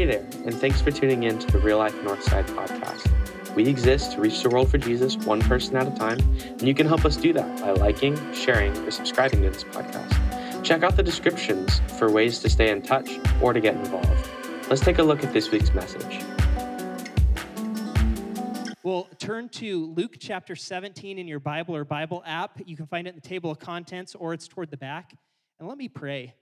Hey 0.00 0.06
there, 0.06 0.26
and 0.46 0.54
thanks 0.54 0.80
for 0.80 0.90
tuning 0.90 1.24
in 1.24 1.38
to 1.40 1.46
the 1.48 1.58
Real 1.58 1.76
Life 1.76 1.94
Northside 1.96 2.46
podcast. 2.46 3.54
We 3.54 3.66
exist 3.66 4.12
to 4.12 4.20
reach 4.22 4.42
the 4.42 4.48
world 4.48 4.70
for 4.70 4.78
Jesus 4.78 5.18
one 5.18 5.42
person 5.42 5.76
at 5.76 5.86
a 5.86 5.90
time, 5.90 6.18
and 6.40 6.62
you 6.62 6.72
can 6.72 6.86
help 6.86 7.04
us 7.04 7.18
do 7.18 7.34
that 7.34 7.60
by 7.60 7.72
liking, 7.72 8.16
sharing, 8.32 8.74
or 8.78 8.90
subscribing 8.90 9.42
to 9.42 9.50
this 9.50 9.62
podcast. 9.62 10.64
Check 10.64 10.82
out 10.84 10.96
the 10.96 11.02
descriptions 11.02 11.82
for 11.98 12.10
ways 12.10 12.38
to 12.38 12.48
stay 12.48 12.70
in 12.70 12.80
touch 12.80 13.10
or 13.42 13.52
to 13.52 13.60
get 13.60 13.74
involved. 13.74 14.30
Let's 14.70 14.80
take 14.80 15.00
a 15.00 15.02
look 15.02 15.22
at 15.22 15.34
this 15.34 15.50
week's 15.50 15.74
message. 15.74 16.24
Well, 18.82 19.06
turn 19.18 19.50
to 19.50 19.84
Luke 19.84 20.14
chapter 20.18 20.56
17 20.56 21.18
in 21.18 21.28
your 21.28 21.40
Bible 21.40 21.76
or 21.76 21.84
Bible 21.84 22.22
app. 22.24 22.58
You 22.64 22.74
can 22.74 22.86
find 22.86 23.06
it 23.06 23.10
in 23.10 23.16
the 23.16 23.20
table 23.20 23.50
of 23.50 23.58
contents 23.58 24.14
or 24.14 24.32
it's 24.32 24.48
toward 24.48 24.70
the 24.70 24.78
back. 24.78 25.14
And 25.58 25.68
let 25.68 25.76
me 25.76 25.88
pray. 25.88 26.36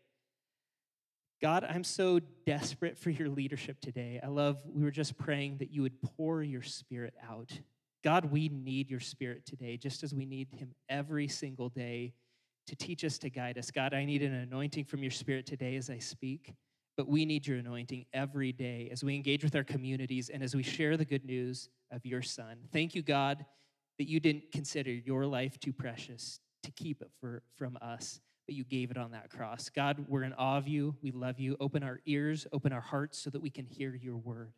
God, 1.41 1.65
I'm 1.69 1.84
so 1.84 2.20
desperate 2.47 2.98
for 2.98 3.10
your 3.10 3.28
leadership 3.28 3.80
today. 3.80 4.20
I 4.23 4.27
love, 4.27 4.60
we 4.66 4.83
were 4.83 4.91
just 4.91 5.16
praying 5.16 5.59
that 5.59 5.70
you 5.70 5.83
would 5.83 6.02
pour 6.02 6.42
your 6.42 6.62
spirit 6.62 7.14
out. 7.30 7.52
God, 8.02 8.27
we 8.33 8.48
need 8.48 8.91
your 8.91 9.01
spirit 9.01 9.47
today, 9.47 9.77
just 9.77 10.02
as 10.02 10.12
we 10.12 10.27
need 10.27 10.48
him 10.52 10.74
every 10.88 11.28
single 11.28 11.69
day 11.69 12.12
to 12.66 12.74
teach 12.74 13.05
us, 13.05 13.19
to 13.19 13.30
guide 13.30 13.56
us. 13.56 13.70
God, 13.70 13.95
I 13.95 14.05
need 14.05 14.23
an 14.23 14.34
anointing 14.34 14.84
from 14.84 15.02
your 15.02 15.12
spirit 15.12 15.47
today 15.47 15.77
as 15.77 15.91
I 15.91 15.98
speak, 15.98 16.55
but 16.97 17.09
we 17.09 17.24
need 17.24 17.47
your 17.47 17.59
anointing 17.59 18.06
every 18.12 18.52
day 18.52 18.89
as 18.91 19.05
we 19.05 19.14
engage 19.14 19.45
with 19.45 19.55
our 19.55 19.64
communities 19.64 20.30
and 20.30 20.42
as 20.42 20.56
we 20.56 20.64
share 20.64 20.97
the 20.97 21.05
good 21.05 21.25
news 21.25 21.69
of 21.92 22.05
your 22.05 22.23
son. 22.23 22.59
Thank 22.73 22.97
you, 22.97 23.02
God, 23.02 23.45
that 23.98 24.09
you 24.09 24.19
didn't 24.19 24.50
consider 24.52 24.91
your 24.91 25.25
life 25.25 25.59
too 25.61 25.73
precious 25.73 26.41
to 26.64 26.73
keep 26.73 27.00
it 27.00 27.11
for, 27.20 27.42
from 27.56 27.78
us 27.80 28.20
but 28.48 28.54
you 28.54 28.64
gave 28.64 28.90
it 28.90 28.96
on 28.96 29.10
that 29.10 29.28
cross. 29.28 29.68
God, 29.68 30.06
we're 30.08 30.22
in 30.22 30.32
awe 30.32 30.56
of 30.56 30.66
you. 30.66 30.96
We 31.02 31.10
love 31.10 31.38
you. 31.38 31.54
Open 31.60 31.82
our 31.82 32.00
ears, 32.06 32.46
open 32.50 32.72
our 32.72 32.80
hearts 32.80 33.18
so 33.18 33.28
that 33.28 33.42
we 33.42 33.50
can 33.50 33.66
hear 33.66 33.94
your 33.94 34.16
word. 34.16 34.55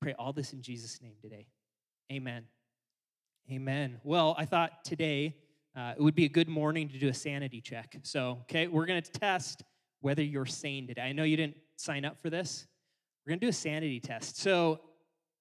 Pray 0.00 0.12
all 0.18 0.32
this 0.32 0.52
in 0.52 0.60
Jesus' 0.60 1.00
name 1.00 1.12
today. 1.22 1.46
Amen. 2.10 2.46
Amen. 3.48 4.00
Well, 4.02 4.34
I 4.36 4.44
thought 4.44 4.84
today 4.84 5.36
uh, 5.76 5.94
it 5.96 6.02
would 6.02 6.16
be 6.16 6.24
a 6.24 6.28
good 6.28 6.48
morning 6.48 6.88
to 6.88 6.98
do 6.98 7.06
a 7.06 7.14
sanity 7.14 7.60
check. 7.60 7.96
So, 8.02 8.38
okay, 8.42 8.66
we're 8.66 8.86
going 8.86 9.00
to 9.00 9.10
test 9.12 9.62
whether 10.00 10.22
you're 10.22 10.44
sane 10.44 10.88
today. 10.88 11.02
I 11.02 11.12
know 11.12 11.22
you 11.22 11.36
didn't 11.36 11.58
sign 11.76 12.04
up 12.04 12.20
for 12.20 12.28
this. 12.28 12.66
We're 13.24 13.30
going 13.30 13.38
to 13.38 13.46
do 13.46 13.50
a 13.50 13.52
sanity 13.52 14.00
test. 14.00 14.36
So, 14.36 14.80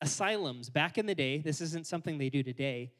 asylums, 0.01 0.69
back 0.69 0.99
in 0.99 1.07
the 1.07 1.15
day, 1.15 1.39
this 1.39 1.61
isn't 1.61 1.87
something 1.87 2.19
they 2.19 2.29
do 2.29 2.43
today 2.43 2.91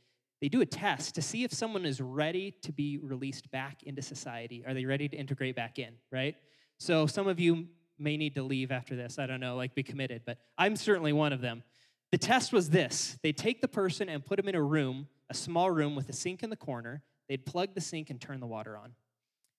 they 0.42 0.50
do 0.50 0.62
a 0.62 0.66
test 0.66 1.16
to 1.16 1.22
see 1.22 1.44
if 1.44 1.54
someone 1.54 1.86
is 1.86 2.02
ready 2.02 2.52
to 2.62 2.72
be 2.72 2.98
released 2.98 3.50
back 3.52 3.84
into 3.84 4.02
society. 4.02 4.64
Are 4.68 4.74
they 4.74 4.86
ready 4.86 5.08
to 5.08 5.16
integrate 5.16 5.56
back 5.56 5.80
in, 5.80 5.94
right? 6.12 6.36
So 6.78 7.08
some 7.08 7.28
of 7.28 7.40
you 7.40 7.68
may 7.98 8.18
need 8.18 8.36
to 8.36 8.44
leave 8.44 8.72
after 8.72 8.96
this. 8.96 9.18
I 9.18 9.26
don't 9.26 9.40
know, 9.40 9.56
like 9.56 9.74
be 9.74 9.84
committed, 9.84 10.24
but 10.26 10.38
I'm 10.58 10.76
certainly 10.76 11.14
one 11.14 11.32
of 11.32 11.42
them. 11.42 11.64
The 12.12 12.18
test 12.18 12.54
was 12.54 12.70
this 12.70 13.18
they 13.24 13.34
take 13.34 13.62
the 13.62 13.68
person 13.68 14.10
and 14.10 14.26
put 14.26 14.38
them 14.38 14.48
in 14.48 14.56
a 14.56 14.62
room, 14.62 15.08
a 15.30 15.34
small 15.34 15.72
room 15.72 15.96
with 15.96 16.10
a 16.10 16.14
sink 16.14 16.44
in 16.44 16.50
the 16.50 16.56
corner. 16.56 17.02
They'd 17.28 17.46
plug 17.46 17.74
the 17.74 17.82
sink 17.82 18.10
and 18.10 18.22
turn 18.22 18.40
the 18.40 18.48
water 18.48 18.78
on. 18.78 18.92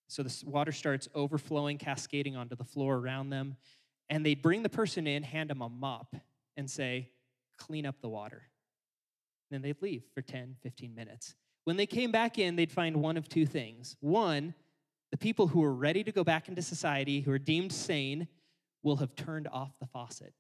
So 0.09 0.23
the 0.23 0.43
water 0.47 0.73
starts 0.73 1.09
overflowing, 1.15 1.79
cascading 1.79 2.37
onto 2.37 2.55
the 2.55 2.65
floor 2.65 2.97
around 2.97 3.31
them. 3.31 3.57
And 4.09 4.25
they'd 4.25 4.41
bring 4.41 4.63
the 4.63 4.69
person 4.69 5.07
in, 5.07 5.25
hand 5.25 5.51
them 5.51 5.63
a 5.63 5.69
mop, 5.69 6.15
and 6.57 6.71
say, 6.71 7.11
clean 7.59 7.85
up 7.87 8.01
the 8.01 8.09
water. 8.09 8.43
Then 9.51 9.63
they'd 9.63 9.81
leave 9.81 10.05
for 10.15 10.23
10, 10.23 10.57
15 10.63 10.95
minutes. 10.95 11.35
When 11.65 11.77
they 11.77 11.87
came 11.87 12.13
back 12.13 12.39
in, 12.39 12.57
they'd 12.57 12.73
find 12.73 12.97
one 13.03 13.17
of 13.17 13.29
two 13.29 13.47
things. 13.47 13.97
One, 14.01 14.55
the 15.11 15.17
people 15.17 15.49
who 15.49 15.63
are 15.63 15.75
ready 15.75 16.05
to 16.05 16.13
go 16.13 16.25
back 16.25 16.49
into 16.49 16.63
society, 16.63 17.21
who 17.21 17.33
are 17.33 17.39
deemed 17.39 17.73
sane, 17.73 18.29
will 18.83 18.97
have 18.97 19.15
turned 19.17 19.49
off 19.49 19.73
the 19.81 19.87
faucet 19.87 20.33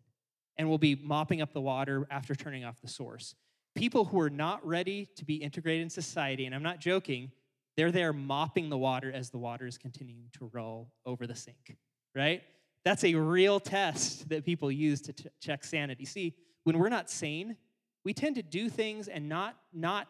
and 0.56 0.68
will 0.68 0.78
be 0.78 0.94
mopping 0.94 1.40
up 1.40 1.52
the 1.52 1.60
water 1.60 2.06
after 2.10 2.34
turning 2.34 2.64
off 2.64 2.80
the 2.80 2.88
source. 2.88 3.34
People 3.74 4.04
who 4.04 4.20
are 4.20 4.30
not 4.30 4.66
ready 4.66 5.08
to 5.16 5.24
be 5.24 5.34
integrated 5.34 5.82
in 5.82 5.90
society, 5.90 6.46
and 6.46 6.54
I'm 6.54 6.62
not 6.62 6.80
joking, 6.80 7.30
they're 7.76 7.92
there 7.92 8.12
mopping 8.12 8.70
the 8.70 8.78
water 8.78 9.12
as 9.12 9.30
the 9.30 9.38
water 9.38 9.66
is 9.66 9.76
continuing 9.76 10.28
to 10.38 10.50
roll 10.52 10.90
over 11.04 11.26
the 11.26 11.34
sink, 11.34 11.76
right? 12.14 12.42
That's 12.84 13.04
a 13.04 13.14
real 13.14 13.60
test 13.60 14.28
that 14.30 14.44
people 14.44 14.70
use 14.70 15.02
to 15.02 15.12
t- 15.12 15.28
check 15.40 15.64
sanity. 15.64 16.04
See, 16.04 16.34
when 16.64 16.78
we're 16.78 16.88
not 16.88 17.10
sane, 17.10 17.56
we 18.06 18.14
tend 18.14 18.36
to 18.36 18.42
do 18.42 18.68
things 18.68 19.08
and 19.08 19.28
not, 19.28 19.56
not 19.72 20.06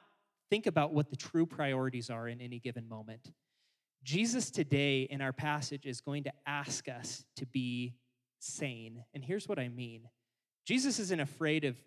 think 0.50 0.66
about 0.66 0.92
what 0.92 1.08
the 1.08 1.16
true 1.16 1.46
priorities 1.46 2.10
are 2.10 2.28
in 2.28 2.42
any 2.42 2.58
given 2.58 2.86
moment. 2.86 3.32
Jesus 4.04 4.50
today 4.50 5.08
in 5.10 5.22
our 5.22 5.32
passage 5.32 5.86
is 5.86 6.02
going 6.02 6.24
to 6.24 6.32
ask 6.46 6.90
us 6.90 7.24
to 7.36 7.46
be 7.46 7.94
sane. 8.38 9.02
And 9.14 9.24
here's 9.24 9.48
what 9.48 9.58
I 9.58 9.68
mean 9.68 10.02
Jesus 10.66 10.98
isn't 10.98 11.20
afraid 11.20 11.64
of, 11.64 11.78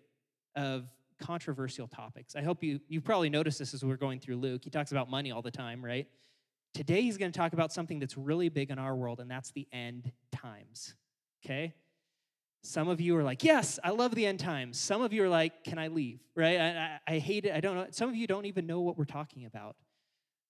of 0.56 0.88
controversial 1.20 1.86
topics. 1.86 2.34
I 2.34 2.42
hope 2.42 2.64
you, 2.64 2.80
you 2.88 3.00
probably 3.00 3.30
noticed 3.30 3.60
this 3.60 3.72
as 3.72 3.84
we're 3.84 3.94
going 3.94 4.18
through 4.18 4.38
Luke. 4.38 4.62
He 4.64 4.70
talks 4.70 4.90
about 4.90 5.08
money 5.08 5.30
all 5.30 5.42
the 5.42 5.52
time, 5.52 5.80
right? 5.80 6.08
Today 6.74 7.02
he's 7.02 7.18
going 7.18 7.30
to 7.30 7.38
talk 7.38 7.52
about 7.52 7.72
something 7.72 8.00
that's 8.00 8.16
really 8.18 8.48
big 8.48 8.70
in 8.70 8.80
our 8.80 8.96
world, 8.96 9.20
and 9.20 9.30
that's 9.30 9.52
the 9.52 9.68
end 9.72 10.10
times. 10.32 10.96
Okay? 11.44 11.72
Some 12.62 12.88
of 12.88 13.00
you 13.00 13.16
are 13.16 13.22
like, 13.22 13.42
yes, 13.42 13.78
I 13.82 13.90
love 13.90 14.14
the 14.14 14.26
end 14.26 14.38
times. 14.38 14.78
Some 14.78 15.00
of 15.00 15.12
you 15.12 15.24
are 15.24 15.28
like, 15.28 15.64
can 15.64 15.78
I 15.78 15.88
leave? 15.88 16.20
Right? 16.36 16.60
I, 16.60 16.98
I, 17.06 17.14
I, 17.14 17.18
hate 17.18 17.46
it. 17.46 17.54
I 17.54 17.60
don't 17.60 17.74
know. 17.74 17.86
Some 17.90 18.10
of 18.10 18.16
you 18.16 18.26
don't 18.26 18.44
even 18.44 18.66
know 18.66 18.80
what 18.80 18.98
we're 18.98 19.04
talking 19.04 19.46
about. 19.46 19.76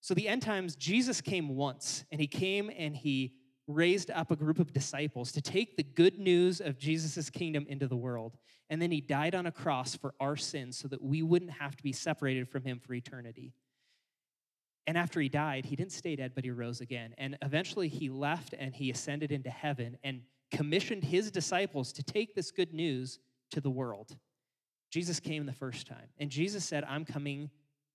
So, 0.01 0.13
the 0.13 0.27
end 0.27 0.41
times, 0.41 0.75
Jesus 0.75 1.21
came 1.21 1.55
once, 1.55 2.05
and 2.11 2.19
he 2.19 2.27
came 2.27 2.71
and 2.75 2.95
he 2.95 3.33
raised 3.67 4.11
up 4.11 4.31
a 4.31 4.35
group 4.35 4.59
of 4.59 4.73
disciples 4.73 5.31
to 5.31 5.41
take 5.41 5.77
the 5.77 5.83
good 5.83 6.19
news 6.19 6.59
of 6.59 6.77
Jesus' 6.77 7.29
kingdom 7.29 7.65
into 7.69 7.87
the 7.87 7.95
world. 7.95 8.35
And 8.69 8.81
then 8.81 8.91
he 8.91 8.99
died 8.99 9.35
on 9.35 9.45
a 9.45 9.51
cross 9.51 9.95
for 9.95 10.13
our 10.19 10.35
sins 10.35 10.77
so 10.77 10.87
that 10.87 11.01
we 11.01 11.21
wouldn't 11.21 11.51
have 11.51 11.75
to 11.75 11.83
be 11.83 11.91
separated 11.91 12.49
from 12.49 12.63
him 12.63 12.79
for 12.79 12.93
eternity. 12.93 13.53
And 14.87 14.97
after 14.97 15.21
he 15.21 15.29
died, 15.29 15.65
he 15.65 15.75
didn't 15.75 15.91
stay 15.91 16.15
dead, 16.15 16.31
but 16.33 16.43
he 16.43 16.51
rose 16.51 16.81
again. 16.81 17.13
And 17.17 17.37
eventually 17.41 17.87
he 17.87 18.09
left 18.09 18.53
and 18.57 18.73
he 18.73 18.89
ascended 18.89 19.31
into 19.31 19.49
heaven. 19.49 19.97
And 20.03 20.21
commissioned 20.51 21.03
his 21.03 21.31
disciples 21.31 21.91
to 21.93 22.03
take 22.03 22.35
this 22.35 22.51
good 22.51 22.73
news 22.73 23.19
to 23.51 23.61
the 23.61 23.69
world. 23.69 24.17
Jesus 24.91 25.19
came 25.19 25.45
the 25.45 25.53
first 25.53 25.87
time, 25.87 26.09
and 26.19 26.29
Jesus 26.29 26.65
said, 26.65 26.83
I'm 26.83 27.05
coming 27.05 27.49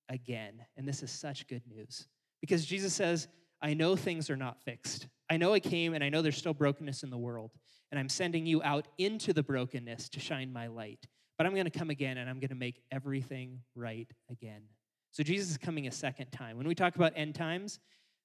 again. 0.09 0.65
And 0.77 0.89
this 0.89 1.03
is 1.03 1.11
such 1.11 1.47
good 1.47 1.63
news 1.69 2.09
because 2.41 2.65
Jesus 2.65 2.95
says, 2.95 3.29
I 3.61 3.75
know 3.75 3.97
things 3.97 4.31
are 4.31 4.37
not 4.37 4.63
fixed. 4.63 5.09
I 5.29 5.37
know 5.37 5.53
I 5.53 5.61
came 5.61 5.95
and 5.95 6.05
I 6.05 6.09
know 6.09 6.23
there's 6.23 6.37
still 6.37 6.55
brokenness 6.55 7.03
in 7.03 7.11
the 7.11 7.19
world, 7.19 7.53
and 7.91 7.99
I'm 7.99 8.09
sending 8.09 8.47
you 8.47 8.63
out 8.63 8.89
into 8.99 9.33
the 9.33 9.43
brokenness 9.43 10.09
to 10.11 10.21
shine 10.21 10.53
my 10.53 10.67
light. 10.69 11.07
But 11.37 11.47
I'm 11.47 11.53
going 11.53 11.71
to 11.71 11.79
come 11.79 11.91
again 11.91 12.17
and 12.19 12.31
I'm 12.31 12.41
going 12.41 12.49
to 12.49 12.55
make 12.55 12.81
everything 12.91 13.61
right 13.75 14.11
again. 14.31 14.63
So 15.11 15.23
Jesus 15.23 15.51
is 15.51 15.59
coming 15.59 15.87
a 15.87 15.93
second 15.93 16.31
time. 16.31 16.57
When 16.57 16.67
we 16.67 16.75
talk 16.75 16.97
about 16.97 17.13
end 17.15 17.35
times, 17.35 17.79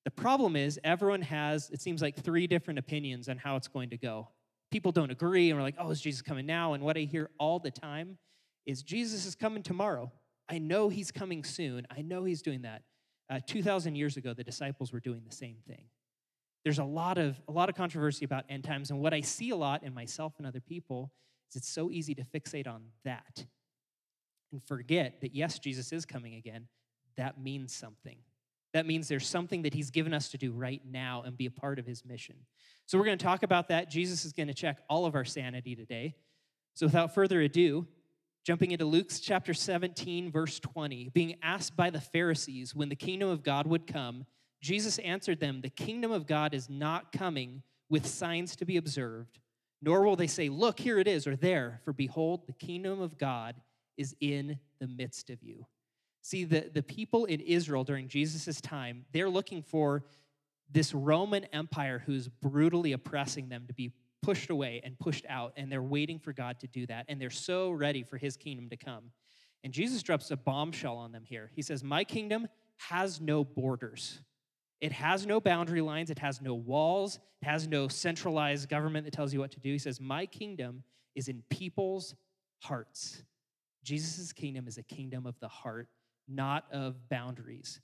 the 0.04 0.12
problem 0.12 0.56
is, 0.56 0.80
everyone 0.84 1.22
has, 1.22 1.70
it 1.70 1.82
seems 1.82 2.02
like, 2.02 2.16
three 2.16 2.48
different 2.48 2.80
opinions 2.80 3.30
on 3.30 3.38
how 3.38 3.56
it's 3.56 3.68
going 3.68 3.92
to 3.92 3.98
go. 3.98 4.30
People 4.72 4.92
don't 4.92 5.12
agree, 5.12 5.50
and 5.50 5.60
we're 5.60 5.64
like, 5.64 5.76
oh, 5.78 5.92
is 5.92 6.02
Jesus 6.02 6.22
coming 6.22 6.46
now? 6.46 6.74
And 6.74 6.84
what 6.84 6.98
I 6.98 7.02
hear 7.02 7.30
all 7.40 7.60
the 7.60 7.72
time 7.72 8.18
is, 8.66 8.84
Jesus 8.84 9.26
is 9.26 9.36
coming 9.36 9.64
tomorrow. 9.64 10.12
I 10.50 10.58
know 10.58 10.90
he's 10.90 11.12
coming 11.12 11.44
soon. 11.44 11.86
I 11.96 12.02
know 12.02 12.24
he's 12.24 12.42
doing 12.42 12.64
that. 12.64 12.84
Uh, 13.30 13.40
2,000 13.46 13.96
years 13.96 14.18
ago, 14.18 14.34
the 14.34 14.44
disciples 14.44 14.92
were 14.92 15.00
doing 15.00 15.22
the 15.28 15.36
same 15.36 15.58
thing. 15.68 15.86
There's 16.64 16.80
a 16.80 16.84
lot 16.84 17.18
of 17.18 17.42
a 17.48 17.52
lot 17.52 17.70
of 17.70 17.76
controversy 17.76 18.26
about 18.26 18.46
end 18.50 18.64
times, 18.64 18.92
and 18.92 19.00
what 19.00 19.14
I 19.14 19.22
see 19.22 19.50
a 19.50 19.56
lot 19.56 19.84
in 19.84 19.94
myself 19.94 20.34
and 20.38 20.46
other 20.46 20.60
people 20.60 21.12
is 21.50 21.56
it's 21.56 21.70
so 21.70 21.90
easy 21.90 22.14
to 22.16 22.24
fixate 22.24 22.68
on 22.68 22.84
that 23.04 23.46
and 24.52 24.62
forget 24.64 25.22
that 25.22 25.34
yes, 25.34 25.58
Jesus 25.58 25.92
is 25.92 26.06
coming 26.06 26.36
again. 26.36 26.68
That 27.18 27.42
means 27.42 27.74
something. 27.74 28.18
That 28.74 28.86
means 28.86 29.08
there's 29.08 29.28
something 29.28 29.64
that 29.64 29.74
he's 29.74 29.92
given 29.92 30.14
us 30.14 30.30
to 30.30 30.38
do 30.38 30.52
right 30.52 30.82
now 30.90 31.24
and 31.26 31.38
be 31.38 31.46
a 31.46 31.52
part 31.52 31.78
of 31.78 31.86
his 31.86 32.06
mission. 32.06 32.36
So 32.86 32.98
we're 32.98 33.06
going 33.06 33.18
to 33.18 33.24
talk 33.24 33.44
about 33.44 33.68
that. 33.70 33.90
Jesus 33.90 34.26
is 34.26 34.32
going 34.32 34.48
to 34.48 34.54
check 34.54 34.80
all 34.90 35.06
of 35.06 35.16
our 35.16 35.26
sanity 35.26 35.76
today. 35.76 36.16
So 36.74 36.86
without 36.86 37.14
further 37.14 37.42
ado, 37.42 37.88
jumping 38.46 38.72
into 38.72 38.86
Luke's 38.86 39.20
chapter 39.20 39.54
17, 39.54 40.32
verse 40.32 40.60
20, 40.60 41.10
being 41.14 41.36
asked 41.44 41.76
by 41.76 41.90
the 41.90 42.02
Pharisees 42.02 42.74
when 42.74 42.90
the 42.90 42.96
kingdom 42.96 43.30
of 43.30 43.44
God 43.44 43.68
would 43.68 43.88
come, 43.88 44.26
Jesus 44.62 45.00
answered 45.00 45.40
them, 45.40 45.62
The 45.62 45.70
kingdom 45.70 46.12
of 46.12 46.28
God 46.28 46.54
is 46.54 46.70
not 46.70 47.12
coming 47.12 47.64
with 47.90 48.06
signs 48.06 48.56
to 48.56 48.66
be 48.66 48.78
observed, 48.78 49.40
nor 49.82 50.04
will 50.04 50.16
they 50.16 50.28
say, 50.28 50.50
Look, 50.50 50.80
here 50.80 51.00
it 51.00 51.08
is, 51.08 51.28
or 51.28 51.36
there, 51.36 51.82
for 51.84 51.94
behold, 51.94 52.48
the 52.48 52.54
kingdom 52.54 53.02
of 53.02 53.18
God 53.18 53.56
is 53.98 54.16
in 54.22 54.58
the 54.80 54.88
midst 54.88 55.30
of 55.30 55.44
you. 55.44 55.66
See, 56.22 56.44
the, 56.44 56.70
the 56.74 56.84
people 56.84 57.26
in 57.26 57.40
Israel 57.40 57.84
during 57.84 58.08
Jesus' 58.08 58.62
time, 58.62 59.06
they're 59.12 59.30
looking 59.30 59.64
for 59.64 60.04
this 60.72 60.94
Roman 60.94 61.46
Empire 61.46 62.02
who's 62.06 62.28
brutally 62.28 62.94
oppressing 62.94 63.50
them 63.50 63.66
to 63.68 63.74
be 63.74 63.92
pushed 64.22 64.50
away 64.50 64.82
and 64.84 64.98
pushed 65.00 65.26
out, 65.28 65.54
and 65.58 65.72
they're 65.72 65.82
waiting 65.82 66.20
for 66.20 66.32
God 66.32 66.60
to 66.60 66.68
do 66.68 66.86
that, 66.88 67.06
and 67.10 67.20
they're 67.20 67.30
so 67.30 67.72
ready 67.72 68.04
for 68.04 68.18
his 68.18 68.38
kingdom 68.38 68.70
to 68.70 68.78
come. 68.78 69.12
And 69.64 69.74
Jesus 69.74 70.02
drops 70.04 70.32
a 70.32 70.38
bombshell 70.38 70.98
on 70.98 71.12
them 71.12 71.24
here. 71.26 71.52
He 71.56 71.62
says, 71.62 71.84
My 71.84 72.04
kingdom 72.04 72.48
has 72.90 73.22
no 73.22 73.44
borders. 73.44 74.22
It 74.80 74.92
has 74.92 75.28
no 75.28 75.40
boundary 75.40 75.82
lines. 75.82 76.10
It 76.10 76.20
has 76.20 76.42
no 76.42 76.56
walls. 76.56 77.20
It 77.42 77.46
has 77.48 77.68
no 77.68 77.88
centralized 77.88 78.70
government 78.70 79.06
that 79.06 79.14
tells 79.14 79.34
you 79.34 79.40
what 79.40 79.52
to 79.52 79.60
do. 79.60 79.72
He 79.72 79.78
says, 79.78 80.02
My 80.02 80.26
kingdom 80.26 80.84
is 81.16 81.28
in 81.28 81.44
people's 81.50 82.16
hearts. 82.60 83.24
Jesus' 83.84 84.32
kingdom 84.32 84.68
is 84.68 84.78
a 84.78 84.84
kingdom 84.84 85.26
of 85.26 85.40
the 85.40 85.48
heart, 85.48 85.88
not 86.36 86.66
of 86.72 87.10
boundaries. 87.10 87.80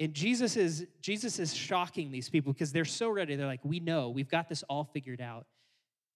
And 0.00 0.14
Jesus 0.14 0.56
is 0.56 0.86
Jesus 1.00 1.38
is 1.38 1.54
shocking 1.54 2.10
these 2.10 2.28
people 2.28 2.52
because 2.52 2.72
they're 2.72 2.84
so 2.84 3.08
ready. 3.08 3.36
They're 3.36 3.46
like, 3.46 3.64
we 3.64 3.78
know, 3.78 4.08
we've 4.10 4.30
got 4.30 4.48
this 4.48 4.62
all 4.64 4.84
figured 4.84 5.20
out. 5.20 5.46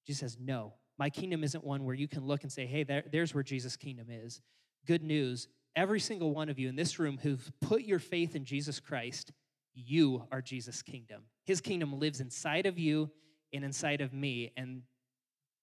Jesus 0.07 0.21
says, 0.21 0.39
No, 0.41 0.75
my 0.99 1.11
kingdom 1.11 1.45
isn't 1.45 1.65
one 1.65 1.85
where 1.85 1.95
you 1.95 2.09
can 2.09 2.25
look 2.25 2.43
and 2.43 2.51
say, 2.51 2.67
hey, 2.67 2.83
there, 2.83 3.05
there's 3.11 3.35
where 3.35 3.43
Jesus' 3.43 3.77
kingdom 3.77 4.09
is. 4.11 4.41
Good 4.87 5.03
news. 5.03 5.49
Every 5.75 6.01
single 6.01 6.33
one 6.33 6.49
of 6.49 6.59
you 6.59 6.69
in 6.69 6.77
this 6.77 6.99
room 6.99 7.19
who've 7.23 7.53
put 7.61 7.83
your 7.83 7.99
faith 7.99 8.35
in 8.35 8.45
Jesus 8.45 8.81
Christ, 8.81 9.33
you 9.75 10.27
are 10.33 10.41
Jesus' 10.41 10.81
kingdom. 10.83 11.23
His 11.45 11.61
kingdom 11.61 11.99
lives 11.99 12.21
inside 12.21 12.65
of 12.65 12.79
you 12.79 13.11
and 13.53 13.63
inside 13.63 14.01
of 14.01 14.15
me. 14.15 14.53
And 14.57 14.83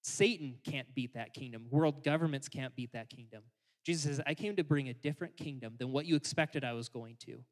Satan 0.04 0.58
can't 0.64 0.94
beat 0.94 1.16
that 1.16 1.34
kingdom. 1.34 1.66
World 1.72 2.04
governments 2.04 2.48
can't 2.48 2.76
beat 2.76 2.92
that 2.94 3.10
kingdom. 3.10 3.42
Jesus 3.84 4.04
says, 4.04 4.22
I 4.26 4.34
came 4.34 4.56
to 4.56 4.64
bring 4.64 4.90
a 4.90 4.94
different 4.94 5.36
kingdom 5.36 5.76
than 5.78 5.92
what 5.92 6.06
you 6.06 6.16
expected 6.16 6.64
I 6.64 6.74
was 6.74 6.90
going 6.90 7.18
to. 7.26 7.44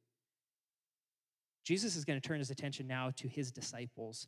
Jesus 1.63 1.95
is 1.95 2.05
going 2.05 2.19
to 2.19 2.27
turn 2.27 2.39
his 2.39 2.49
attention 2.49 2.87
now 2.87 3.11
to 3.17 3.27
his 3.27 3.51
disciples. 3.51 4.27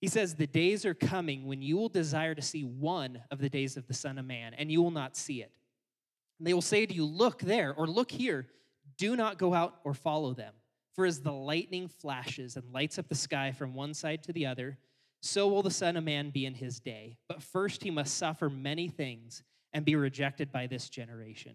He 0.00 0.08
says, 0.08 0.34
The 0.34 0.46
days 0.46 0.84
are 0.84 0.94
coming 0.94 1.46
when 1.46 1.62
you 1.62 1.76
will 1.76 1.88
desire 1.88 2.34
to 2.34 2.42
see 2.42 2.62
one 2.62 3.22
of 3.30 3.38
the 3.38 3.48
days 3.48 3.76
of 3.76 3.86
the 3.86 3.94
Son 3.94 4.18
of 4.18 4.26
Man, 4.26 4.54
and 4.54 4.70
you 4.70 4.82
will 4.82 4.90
not 4.90 5.16
see 5.16 5.40
it. 5.40 5.52
And 6.38 6.46
they 6.46 6.52
will 6.52 6.62
say 6.62 6.84
to 6.84 6.94
you, 6.94 7.04
Look 7.04 7.40
there, 7.40 7.72
or 7.74 7.86
look 7.86 8.10
here. 8.10 8.48
Do 8.98 9.16
not 9.16 9.38
go 9.38 9.54
out 9.54 9.76
or 9.84 9.94
follow 9.94 10.34
them. 10.34 10.52
For 10.94 11.06
as 11.06 11.20
the 11.20 11.32
lightning 11.32 11.88
flashes 11.88 12.56
and 12.56 12.72
lights 12.72 12.98
up 12.98 13.08
the 13.08 13.14
sky 13.14 13.52
from 13.52 13.74
one 13.74 13.94
side 13.94 14.22
to 14.24 14.32
the 14.32 14.46
other, 14.46 14.78
so 15.22 15.48
will 15.48 15.62
the 15.62 15.70
Son 15.70 15.96
of 15.96 16.04
Man 16.04 16.30
be 16.30 16.44
in 16.44 16.54
his 16.54 16.80
day. 16.80 17.16
But 17.28 17.42
first 17.42 17.82
he 17.82 17.90
must 17.90 18.18
suffer 18.18 18.50
many 18.50 18.88
things 18.88 19.42
and 19.74 19.84
be 19.84 19.96
rejected 19.96 20.50
by 20.50 20.66
this 20.66 20.88
generation. 20.88 21.54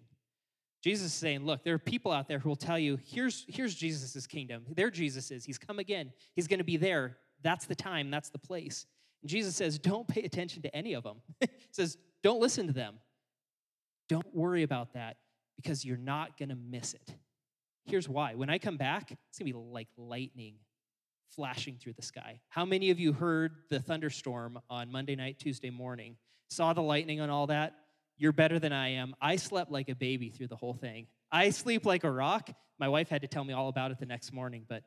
Jesus 0.84 1.08
is 1.08 1.14
saying, 1.14 1.46
Look, 1.46 1.64
there 1.64 1.74
are 1.74 1.80
people 1.80 2.12
out 2.12 2.28
there 2.28 2.40
who 2.40 2.50
will 2.50 2.56
tell 2.56 2.78
you, 2.78 3.00
Here's, 3.04 3.46
here's 3.48 3.74
Jesus' 3.74 4.28
kingdom. 4.28 4.66
There 4.70 4.92
Jesus 4.92 5.32
is. 5.32 5.46
He's 5.46 5.58
come 5.58 5.80
again. 5.80 6.12
He's 6.36 6.48
going 6.48 6.60
to 6.60 6.66
be 6.66 6.78
there. 6.78 7.18
That's 7.42 7.66
the 7.66 7.76
time, 7.76 8.12
that's 8.12 8.30
the 8.30 8.38
place. 8.38 8.86
And 9.22 9.30
Jesus 9.30 9.56
says, 9.56 9.80
Don't 9.80 10.08
pay 10.08 10.24
attention 10.24 10.62
to 10.64 10.76
any 10.76 10.94
of 10.94 11.04
them. 11.04 11.18
he 11.40 11.48
says, 11.72 11.98
Don't 12.22 12.40
listen 12.40 12.68
to 12.68 12.74
them. 12.74 12.96
Don't 14.08 14.36
worry 14.36 14.64
about 14.64 14.94
that 14.94 15.18
because 15.56 15.84
you're 15.86 15.98
not 15.98 16.38
going 16.38 16.50
to 16.50 16.56
miss 16.56 16.94
it. 16.94 17.16
Here's 17.86 18.08
why. 18.08 18.36
When 18.36 18.50
I 18.50 18.58
come 18.58 18.78
back, 18.78 19.12
it's 19.12 19.40
going 19.40 19.52
to 19.52 19.54
be 19.54 19.66
like 19.72 19.88
lightning 19.98 20.56
flashing 21.36 21.78
through 21.80 21.94
the 21.94 22.02
sky. 22.02 22.40
How 22.50 22.66
many 22.66 22.90
of 22.90 23.00
you 23.00 23.14
heard 23.14 23.52
the 23.70 23.80
thunderstorm 23.80 24.60
on 24.70 24.92
Monday 24.92 25.16
night, 25.16 25.40
Tuesday 25.40 25.70
morning? 25.70 26.16
Saw 26.50 26.74
the 26.74 26.82
lightning 26.82 27.20
and 27.20 27.32
all 27.32 27.48
that? 27.48 27.76
You're 28.20 28.34
better 28.34 28.60
than 28.60 28.74
I 28.74 28.90
am. 28.90 29.16
I 29.22 29.38
slept 29.38 29.72
like 29.72 29.90
a 29.90 29.96
baby 29.96 30.30
through 30.30 30.48
the 30.48 30.56
whole 30.56 30.74
thing. 30.74 31.08
I 31.32 31.50
sleep 31.50 31.86
like 31.86 32.04
a 32.04 32.12
rock. 32.12 32.50
My 32.78 32.90
wife 32.90 33.10
had 33.10 33.22
to 33.22 33.28
tell 33.28 33.44
me 33.44 33.54
all 33.54 33.70
about 33.70 33.92
it 33.92 34.00
the 34.00 34.06
next 34.06 34.34
morning, 34.34 34.66
but 34.68 34.84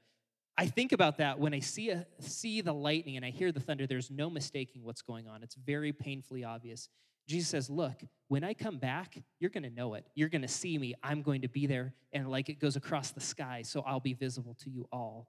I 0.56 0.66
think 0.66 0.92
about 0.92 1.16
that 1.18 1.38
when 1.38 1.54
I 1.54 1.60
see, 1.60 1.90
a, 1.90 2.06
see 2.20 2.60
the 2.60 2.74
lightning 2.74 3.16
and 3.16 3.24
I 3.24 3.30
hear 3.30 3.50
the 3.52 3.60
thunder, 3.60 3.86
there's 3.86 4.10
no 4.10 4.28
mistaking 4.28 4.84
what's 4.84 5.00
going 5.00 5.26
on. 5.26 5.42
It's 5.42 5.54
very 5.54 5.92
painfully 5.92 6.44
obvious. 6.44 6.88
Jesus 7.26 7.48
says, 7.48 7.70
Look, 7.70 8.02
when 8.28 8.44
I 8.44 8.52
come 8.52 8.78
back, 8.78 9.16
you're 9.40 9.50
going 9.50 9.62
to 9.62 9.70
know 9.70 9.94
it. 9.94 10.06
You're 10.14 10.28
going 10.28 10.42
to 10.42 10.48
see 10.48 10.76
me. 10.76 10.94
I'm 11.02 11.22
going 11.22 11.42
to 11.42 11.48
be 11.48 11.66
there. 11.66 11.94
And 12.12 12.30
like 12.30 12.50
it 12.50 12.60
goes 12.60 12.76
across 12.76 13.12
the 13.12 13.20
sky, 13.20 13.62
so 13.62 13.82
I'll 13.86 14.00
be 14.00 14.12
visible 14.12 14.54
to 14.62 14.70
you 14.70 14.86
all. 14.92 15.28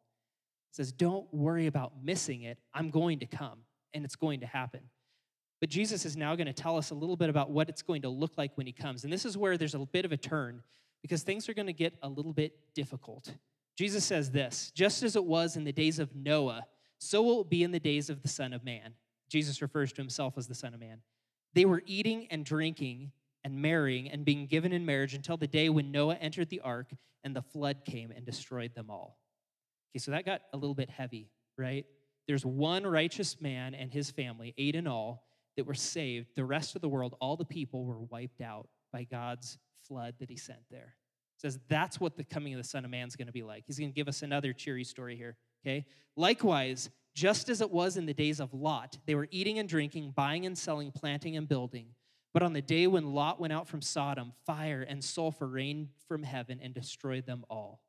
He 0.72 0.76
says, 0.76 0.92
Don't 0.92 1.32
worry 1.34 1.68
about 1.68 2.04
missing 2.04 2.42
it. 2.42 2.58
I'm 2.74 2.90
going 2.90 3.20
to 3.20 3.26
come, 3.26 3.60
and 3.94 4.04
it's 4.04 4.18
going 4.18 4.42
to 4.42 4.48
happen. 4.48 4.82
But 5.63 5.69
Jesus 5.69 6.06
is 6.06 6.18
now 6.18 6.36
going 6.36 6.48
to 6.48 6.51
tell 6.51 6.75
us 6.75 6.92
a 6.92 6.94
little 6.94 7.15
bit 7.15 7.30
about 7.30 7.50
what 7.50 7.69
it's 7.69 7.81
going 7.81 8.01
to 8.01 8.10
look 8.10 8.38
like 8.38 8.51
when 8.56 8.68
he 8.68 8.74
comes. 8.74 9.06
And 9.06 9.13
this 9.13 9.24
is 9.24 9.38
where 9.38 9.57
there's 9.57 9.75
a 9.75 9.80
bit 9.80 10.04
of 10.04 10.12
a 10.12 10.18
turn 10.18 10.62
because 11.01 11.24
things 11.24 11.48
are 11.48 11.54
going 11.54 11.68
to 11.68 11.71
get 11.71 11.94
a 12.04 12.10
little 12.10 12.33
bit 12.33 12.51
difficult. 12.75 13.33
Jesus 13.77 14.04
says 14.04 14.30
this 14.30 14.74
just 14.75 15.04
as 15.04 15.15
it 15.15 15.24
was 15.24 15.56
in 15.56 15.63
the 15.63 15.71
days 15.71 16.00
of 16.00 16.13
Noah, 16.13 16.65
so 16.98 17.21
will 17.21 17.39
it 17.44 17.50
be 17.50 17.63
in 17.63 17.71
the 17.71 17.80
days 17.80 18.10
of 18.10 18.21
the 18.21 18.27
Son 18.27 18.51
of 18.51 18.65
Man. 18.65 18.95
Jesus 19.30 19.62
refers 19.62 19.94
to 19.94 20.01
himself 20.01 20.33
as 20.38 20.48
the 20.48 20.54
Son 20.54 20.74
of 20.74 20.81
Man. 20.81 21.00
They 21.54 21.63
were 21.63 21.81
eating 21.86 22.27
and 22.30 22.44
drinking 22.44 23.13
and 23.45 23.56
marrying 23.56 24.09
and 24.09 24.25
being 24.25 24.48
given 24.48 24.74
in 24.74 24.86
marriage 24.86 25.13
until 25.13 25.38
the 25.38 25.48
day 25.48 25.69
when 25.69 25.92
Noah 25.92 26.16
entered 26.16 26.50
the 26.50 26.59
ark 26.59 26.92
and 27.24 27.33
the 27.33 27.42
flood 27.42 27.86
came 27.86 28.12
and 28.12 28.25
destroyed 28.25 28.75
them 28.75 28.89
all. 28.89 29.18
Okay, 29.94 30.00
so 30.00 30.12
that 30.12 30.25
got 30.25 30.42
a 30.51 30.57
little 30.57 30.75
bit 30.75 30.89
heavy, 30.89 31.30
right? 31.57 31.86
There's 32.27 32.45
one 32.45 32.86
righteous 32.86 33.39
man 33.39 33.74
and 33.74 33.94
his 33.94 34.12
family, 34.12 34.54
eight 34.57 34.75
in 34.75 34.88
all, 34.88 35.24
that 35.58 35.66
were 35.66 35.74
saved. 35.74 36.30
The 36.36 36.46
rest 36.46 36.76
of 36.76 36.82
the 36.82 36.90
world, 36.90 37.16
all 37.20 37.38
the 37.38 37.46
people, 37.46 37.86
were 37.86 38.00
wiped 38.00 38.42
out 38.42 38.68
by 38.92 39.04
God's 39.04 39.58
flood 39.88 40.16
that 40.20 40.30
he 40.30 40.38
sent 40.38 40.60
there 40.72 40.96
says 41.44 41.60
that's 41.68 42.00
what 42.00 42.16
the 42.16 42.24
coming 42.24 42.54
of 42.54 42.58
the 42.58 42.68
Son 42.68 42.86
of 42.86 42.92
Man 42.92 43.08
is 43.08 43.16
going 43.16 43.28
to 43.28 43.34
be 43.34 43.44
like. 43.44 43.66
He's 43.68 43.78
going 43.78 43.92
to 43.92 43.96
give 43.96 44.08
us 44.08 44.22
another 44.22 44.54
cheery 44.54 44.86
story 44.86 45.18
here, 45.18 45.36
okay? 45.64 45.86
Likewise, 46.16 46.90
just 47.14 47.50
as 47.50 47.60
it 47.60 47.70
was 47.70 47.98
in 47.98 48.06
the 48.06 48.14
days 48.14 48.40
of 48.40 48.54
Lot, 48.54 48.98
they 49.06 49.14
were 49.14 49.28
eating 49.30 49.60
and 49.60 49.68
drinking, 49.68 50.14
buying 50.16 50.46
and 50.46 50.58
selling, 50.58 50.92
planting 50.92 51.36
and 51.36 51.48
building. 51.48 51.88
But 52.34 52.44
on 52.44 52.54
the 52.54 52.62
day 52.62 52.88
when 52.88 53.14
Lot 53.14 53.42
went 53.42 53.52
out 53.52 53.68
from 53.68 53.82
Sodom, 53.82 54.32
fire 54.46 54.86
and 54.88 55.04
sulfur 55.04 55.48
rained 55.48 55.90
from 56.08 56.24
heaven 56.24 56.60
and 56.64 56.74
destroyed 56.74 57.26
them 57.26 57.44
all. 57.50 57.82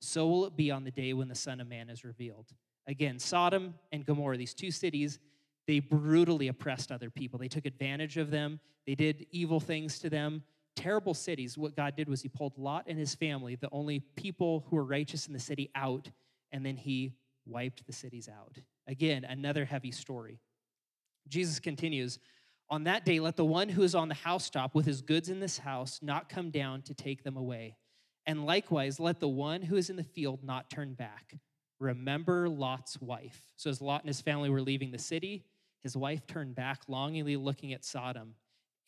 So 0.00 0.26
will 0.26 0.46
it 0.46 0.56
be 0.56 0.70
on 0.70 0.82
the 0.82 0.90
day 0.90 1.12
when 1.12 1.28
the 1.28 1.34
Son 1.34 1.60
of 1.60 1.68
Man 1.68 1.90
is 1.90 2.04
revealed. 2.04 2.48
Again, 2.88 3.18
Sodom 3.18 3.74
and 3.92 4.04
Gomorrah, 4.04 4.38
these 4.38 4.54
two 4.54 4.72
cities, 4.72 5.20
they 5.66 5.80
brutally 5.80 6.48
oppressed 6.48 6.90
other 6.90 7.10
people. 7.10 7.38
They 7.38 7.48
took 7.48 7.66
advantage 7.66 8.16
of 8.16 8.30
them, 8.30 8.60
they 8.86 8.94
did 8.94 9.26
evil 9.30 9.60
things 9.60 9.98
to 10.00 10.10
them 10.10 10.42
terrible 10.76 11.14
cities, 11.14 11.58
what 11.58 11.76
God 11.76 11.96
did 11.96 12.08
was 12.08 12.22
he 12.22 12.28
pulled 12.28 12.56
Lot 12.58 12.84
and 12.86 12.98
his 12.98 13.14
family, 13.14 13.56
the 13.56 13.68
only 13.72 14.00
people 14.00 14.64
who 14.68 14.76
were 14.76 14.84
righteous 14.84 15.26
in 15.26 15.32
the 15.32 15.38
city, 15.38 15.70
out, 15.74 16.10
and 16.50 16.64
then 16.64 16.76
he 16.76 17.14
wiped 17.46 17.86
the 17.86 17.92
cities 17.92 18.28
out. 18.28 18.58
Again, 18.86 19.24
another 19.24 19.64
heavy 19.64 19.90
story. 19.90 20.40
Jesus 21.28 21.60
continues 21.60 22.18
On 22.70 22.84
that 22.84 23.04
day, 23.04 23.20
let 23.20 23.36
the 23.36 23.44
one 23.44 23.68
who 23.68 23.82
is 23.82 23.94
on 23.94 24.08
the 24.08 24.14
housetop 24.14 24.74
with 24.74 24.86
his 24.86 25.02
goods 25.02 25.28
in 25.28 25.40
this 25.40 25.58
house 25.58 26.00
not 26.02 26.28
come 26.28 26.50
down 26.50 26.82
to 26.82 26.94
take 26.94 27.22
them 27.22 27.36
away. 27.36 27.76
And 28.24 28.46
likewise, 28.46 28.98
let 28.98 29.20
the 29.20 29.28
one 29.28 29.62
who 29.62 29.76
is 29.76 29.90
in 29.90 29.96
the 29.96 30.04
field 30.04 30.42
not 30.42 30.70
turn 30.70 30.94
back. 30.94 31.34
Remember 31.80 32.48
Lot's 32.48 33.00
wife. 33.00 33.52
So, 33.56 33.68
as 33.68 33.82
Lot 33.82 34.02
and 34.02 34.08
his 34.08 34.20
family 34.20 34.48
were 34.48 34.62
leaving 34.62 34.92
the 34.92 34.98
city, 34.98 35.44
his 35.82 35.96
wife 35.96 36.26
turned 36.26 36.54
back, 36.54 36.82
longingly 36.88 37.36
looking 37.36 37.72
at 37.72 37.84
Sodom. 37.84 38.34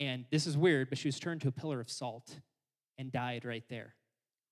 And 0.01 0.25
this 0.31 0.47
is 0.47 0.57
weird, 0.57 0.89
but 0.89 0.99
she 0.99 1.09
was 1.09 1.19
turned 1.19 1.41
to 1.43 1.49
a 1.49 1.53
pillar 1.53 1.81
of 1.81 1.91
salt 1.91 2.41
and 2.99 3.11
died 3.13 3.45
right 3.45 3.65
there. 3.69 3.95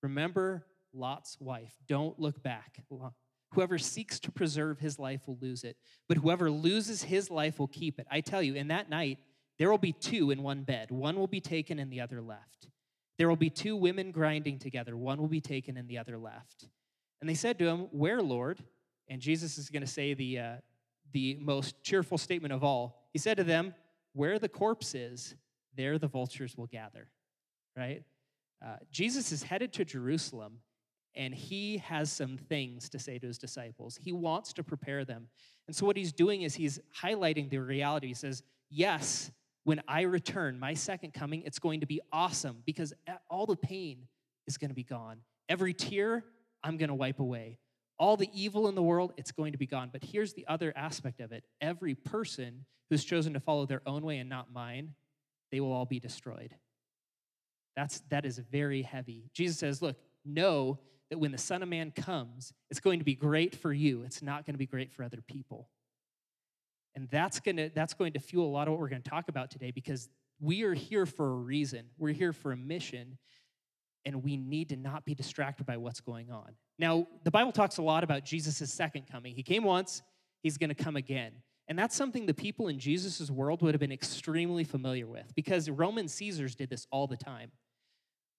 Remember 0.01 0.65
Lot's 0.93 1.37
wife. 1.39 1.73
Don't 1.87 2.19
look 2.19 2.43
back. 2.43 2.83
Whoever 3.53 3.77
seeks 3.77 4.19
to 4.21 4.31
preserve 4.31 4.79
his 4.79 4.99
life 4.99 5.21
will 5.27 5.37
lose 5.41 5.63
it, 5.63 5.77
but 6.07 6.17
whoever 6.17 6.49
loses 6.49 7.03
his 7.03 7.29
life 7.29 7.59
will 7.59 7.67
keep 7.67 7.99
it. 7.99 8.07
I 8.11 8.21
tell 8.21 8.41
you, 8.41 8.55
in 8.55 8.67
that 8.69 8.89
night, 8.89 9.19
there 9.59 9.69
will 9.69 9.77
be 9.77 9.93
two 9.93 10.31
in 10.31 10.41
one 10.41 10.63
bed. 10.63 10.91
One 10.91 11.17
will 11.17 11.27
be 11.27 11.41
taken 11.41 11.79
and 11.79 11.91
the 11.91 12.01
other 12.01 12.21
left. 12.21 12.67
There 13.17 13.29
will 13.29 13.35
be 13.35 13.49
two 13.49 13.75
women 13.75 14.11
grinding 14.11 14.59
together. 14.59 14.97
One 14.97 15.19
will 15.19 15.27
be 15.27 15.41
taken 15.41 15.77
and 15.77 15.87
the 15.87 15.99
other 15.99 16.17
left. 16.17 16.67
And 17.21 17.29
they 17.29 17.35
said 17.35 17.59
to 17.59 17.67
him, 17.67 17.81
Where, 17.91 18.21
Lord? 18.21 18.59
And 19.07 19.21
Jesus 19.21 19.57
is 19.57 19.69
going 19.69 19.83
to 19.83 19.87
say 19.87 20.13
the, 20.13 20.39
uh, 20.39 20.55
the 21.13 21.37
most 21.39 21.81
cheerful 21.83 22.17
statement 22.17 22.53
of 22.53 22.63
all. 22.63 23.07
He 23.13 23.19
said 23.19 23.37
to 23.37 23.43
them, 23.43 23.73
where 24.13 24.37
the 24.39 24.49
corpse 24.49 24.93
is, 24.93 25.35
there 25.75 25.97
the 25.97 26.07
vultures 26.07 26.57
will 26.57 26.67
gather, 26.67 27.07
right? 27.75 28.03
Uh, 28.63 28.75
Jesus 28.91 29.31
is 29.31 29.43
headed 29.43 29.73
to 29.73 29.85
Jerusalem 29.85 30.59
and 31.15 31.33
he 31.33 31.77
has 31.77 32.11
some 32.11 32.37
things 32.37 32.89
to 32.89 32.99
say 32.99 33.19
to 33.19 33.27
his 33.27 33.37
disciples. 33.37 33.97
He 34.01 34.11
wants 34.11 34.53
to 34.53 34.63
prepare 34.63 35.05
them. 35.05 35.27
And 35.67 35.75
so, 35.75 35.85
what 35.85 35.95
he's 35.95 36.11
doing 36.11 36.41
is 36.41 36.55
he's 36.55 36.79
highlighting 37.01 37.49
the 37.49 37.59
reality. 37.59 38.07
He 38.07 38.13
says, 38.13 38.43
Yes, 38.69 39.31
when 39.63 39.81
I 39.87 40.01
return, 40.01 40.59
my 40.59 40.73
second 40.73 41.13
coming, 41.13 41.43
it's 41.45 41.59
going 41.59 41.81
to 41.81 41.85
be 41.85 42.01
awesome 42.11 42.63
because 42.65 42.93
all 43.29 43.45
the 43.45 43.55
pain 43.55 44.07
is 44.47 44.57
going 44.57 44.69
to 44.69 44.75
be 44.75 44.83
gone. 44.83 45.19
Every 45.47 45.73
tear, 45.73 46.23
I'm 46.63 46.77
going 46.77 46.89
to 46.89 46.95
wipe 46.95 47.19
away. 47.19 47.59
All 47.99 48.17
the 48.17 48.29
evil 48.33 48.67
in 48.67 48.75
the 48.75 48.83
world, 48.83 49.13
it's 49.17 49.31
going 49.31 49.51
to 49.51 49.57
be 49.57 49.67
gone. 49.67 49.89
But 49.91 50.03
here's 50.03 50.33
the 50.33 50.45
other 50.47 50.73
aspect 50.75 51.19
of 51.19 51.31
it 51.31 51.43
every 51.61 51.95
person 51.95 52.65
who's 52.89 53.03
chosen 53.03 53.33
to 53.33 53.39
follow 53.39 53.65
their 53.65 53.81
own 53.85 54.03
way 54.03 54.17
and 54.17 54.29
not 54.29 54.51
mine, 54.51 54.93
they 55.51 55.59
will 55.59 55.71
all 55.71 55.85
be 55.85 55.99
destroyed. 55.99 56.55
That's, 57.75 58.01
that 58.09 58.25
is 58.25 58.37
very 58.37 58.81
heavy. 58.81 59.29
Jesus 59.33 59.57
says, 59.57 59.81
Look, 59.81 59.97
know 60.25 60.79
that 61.09 61.17
when 61.17 61.31
the 61.31 61.37
Son 61.37 61.61
of 61.61 61.69
Man 61.69 61.91
comes, 61.91 62.53
it's 62.69 62.79
going 62.79 62.99
to 62.99 63.05
be 63.05 63.15
great 63.15 63.55
for 63.55 63.71
you. 63.71 64.03
It's 64.03 64.21
not 64.21 64.45
going 64.45 64.53
to 64.53 64.59
be 64.59 64.65
great 64.65 64.91
for 64.91 65.03
other 65.03 65.21
people. 65.27 65.69
And 66.95 67.09
that's, 67.09 67.39
gonna, 67.39 67.69
that's 67.73 67.93
going 67.93 68.13
to 68.13 68.19
fuel 68.19 68.47
a 68.47 68.49
lot 68.49 68.67
of 68.67 68.73
what 68.73 68.79
we're 68.79 68.89
going 68.89 69.01
to 69.01 69.09
talk 69.09 69.27
about 69.27 69.49
today 69.49 69.71
because 69.71 70.09
we 70.39 70.63
are 70.63 70.73
here 70.73 71.05
for 71.05 71.27
a 71.27 71.35
reason. 71.35 71.85
We're 71.97 72.13
here 72.13 72.33
for 72.33 72.51
a 72.51 72.57
mission, 72.57 73.17
and 74.05 74.23
we 74.23 74.37
need 74.37 74.69
to 74.69 74.75
not 74.75 75.05
be 75.05 75.15
distracted 75.15 75.65
by 75.65 75.77
what's 75.77 76.01
going 76.01 76.31
on. 76.31 76.55
Now, 76.77 77.07
the 77.23 77.31
Bible 77.31 77.51
talks 77.51 77.77
a 77.77 77.81
lot 77.81 78.03
about 78.03 78.25
Jesus' 78.25 78.71
second 78.71 79.07
coming. 79.11 79.35
He 79.35 79.43
came 79.43 79.63
once, 79.63 80.01
he's 80.41 80.57
going 80.57 80.69
to 80.69 80.75
come 80.75 80.95
again. 80.95 81.33
And 81.67 81.79
that's 81.79 81.95
something 81.95 82.25
the 82.25 82.33
people 82.33 82.67
in 82.67 82.77
Jesus' 82.77 83.31
world 83.31 83.61
would 83.61 83.73
have 83.73 83.79
been 83.79 83.91
extremely 83.91 84.63
familiar 84.63 85.07
with 85.07 85.33
because 85.35 85.69
Roman 85.69 86.07
Caesars 86.07 86.55
did 86.55 86.69
this 86.69 86.87
all 86.91 87.07
the 87.07 87.15
time. 87.15 87.51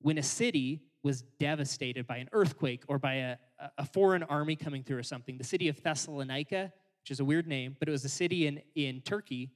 When 0.00 0.18
a 0.18 0.22
city 0.22 0.82
was 1.02 1.22
devastated 1.40 2.06
by 2.06 2.18
an 2.18 2.28
earthquake 2.32 2.82
or 2.88 2.98
by 2.98 3.14
a, 3.14 3.36
a 3.78 3.86
foreign 3.86 4.22
army 4.24 4.56
coming 4.56 4.82
through 4.82 4.98
or 4.98 5.02
something, 5.02 5.38
the 5.38 5.44
city 5.44 5.68
of 5.68 5.82
Thessalonica, 5.82 6.72
which 7.02 7.10
is 7.10 7.20
a 7.20 7.24
weird 7.24 7.46
name, 7.46 7.76
but 7.78 7.88
it 7.88 7.92
was 7.92 8.04
a 8.04 8.10
city 8.10 8.46
in, 8.46 8.60
in 8.74 9.00
Turkey, 9.00 9.50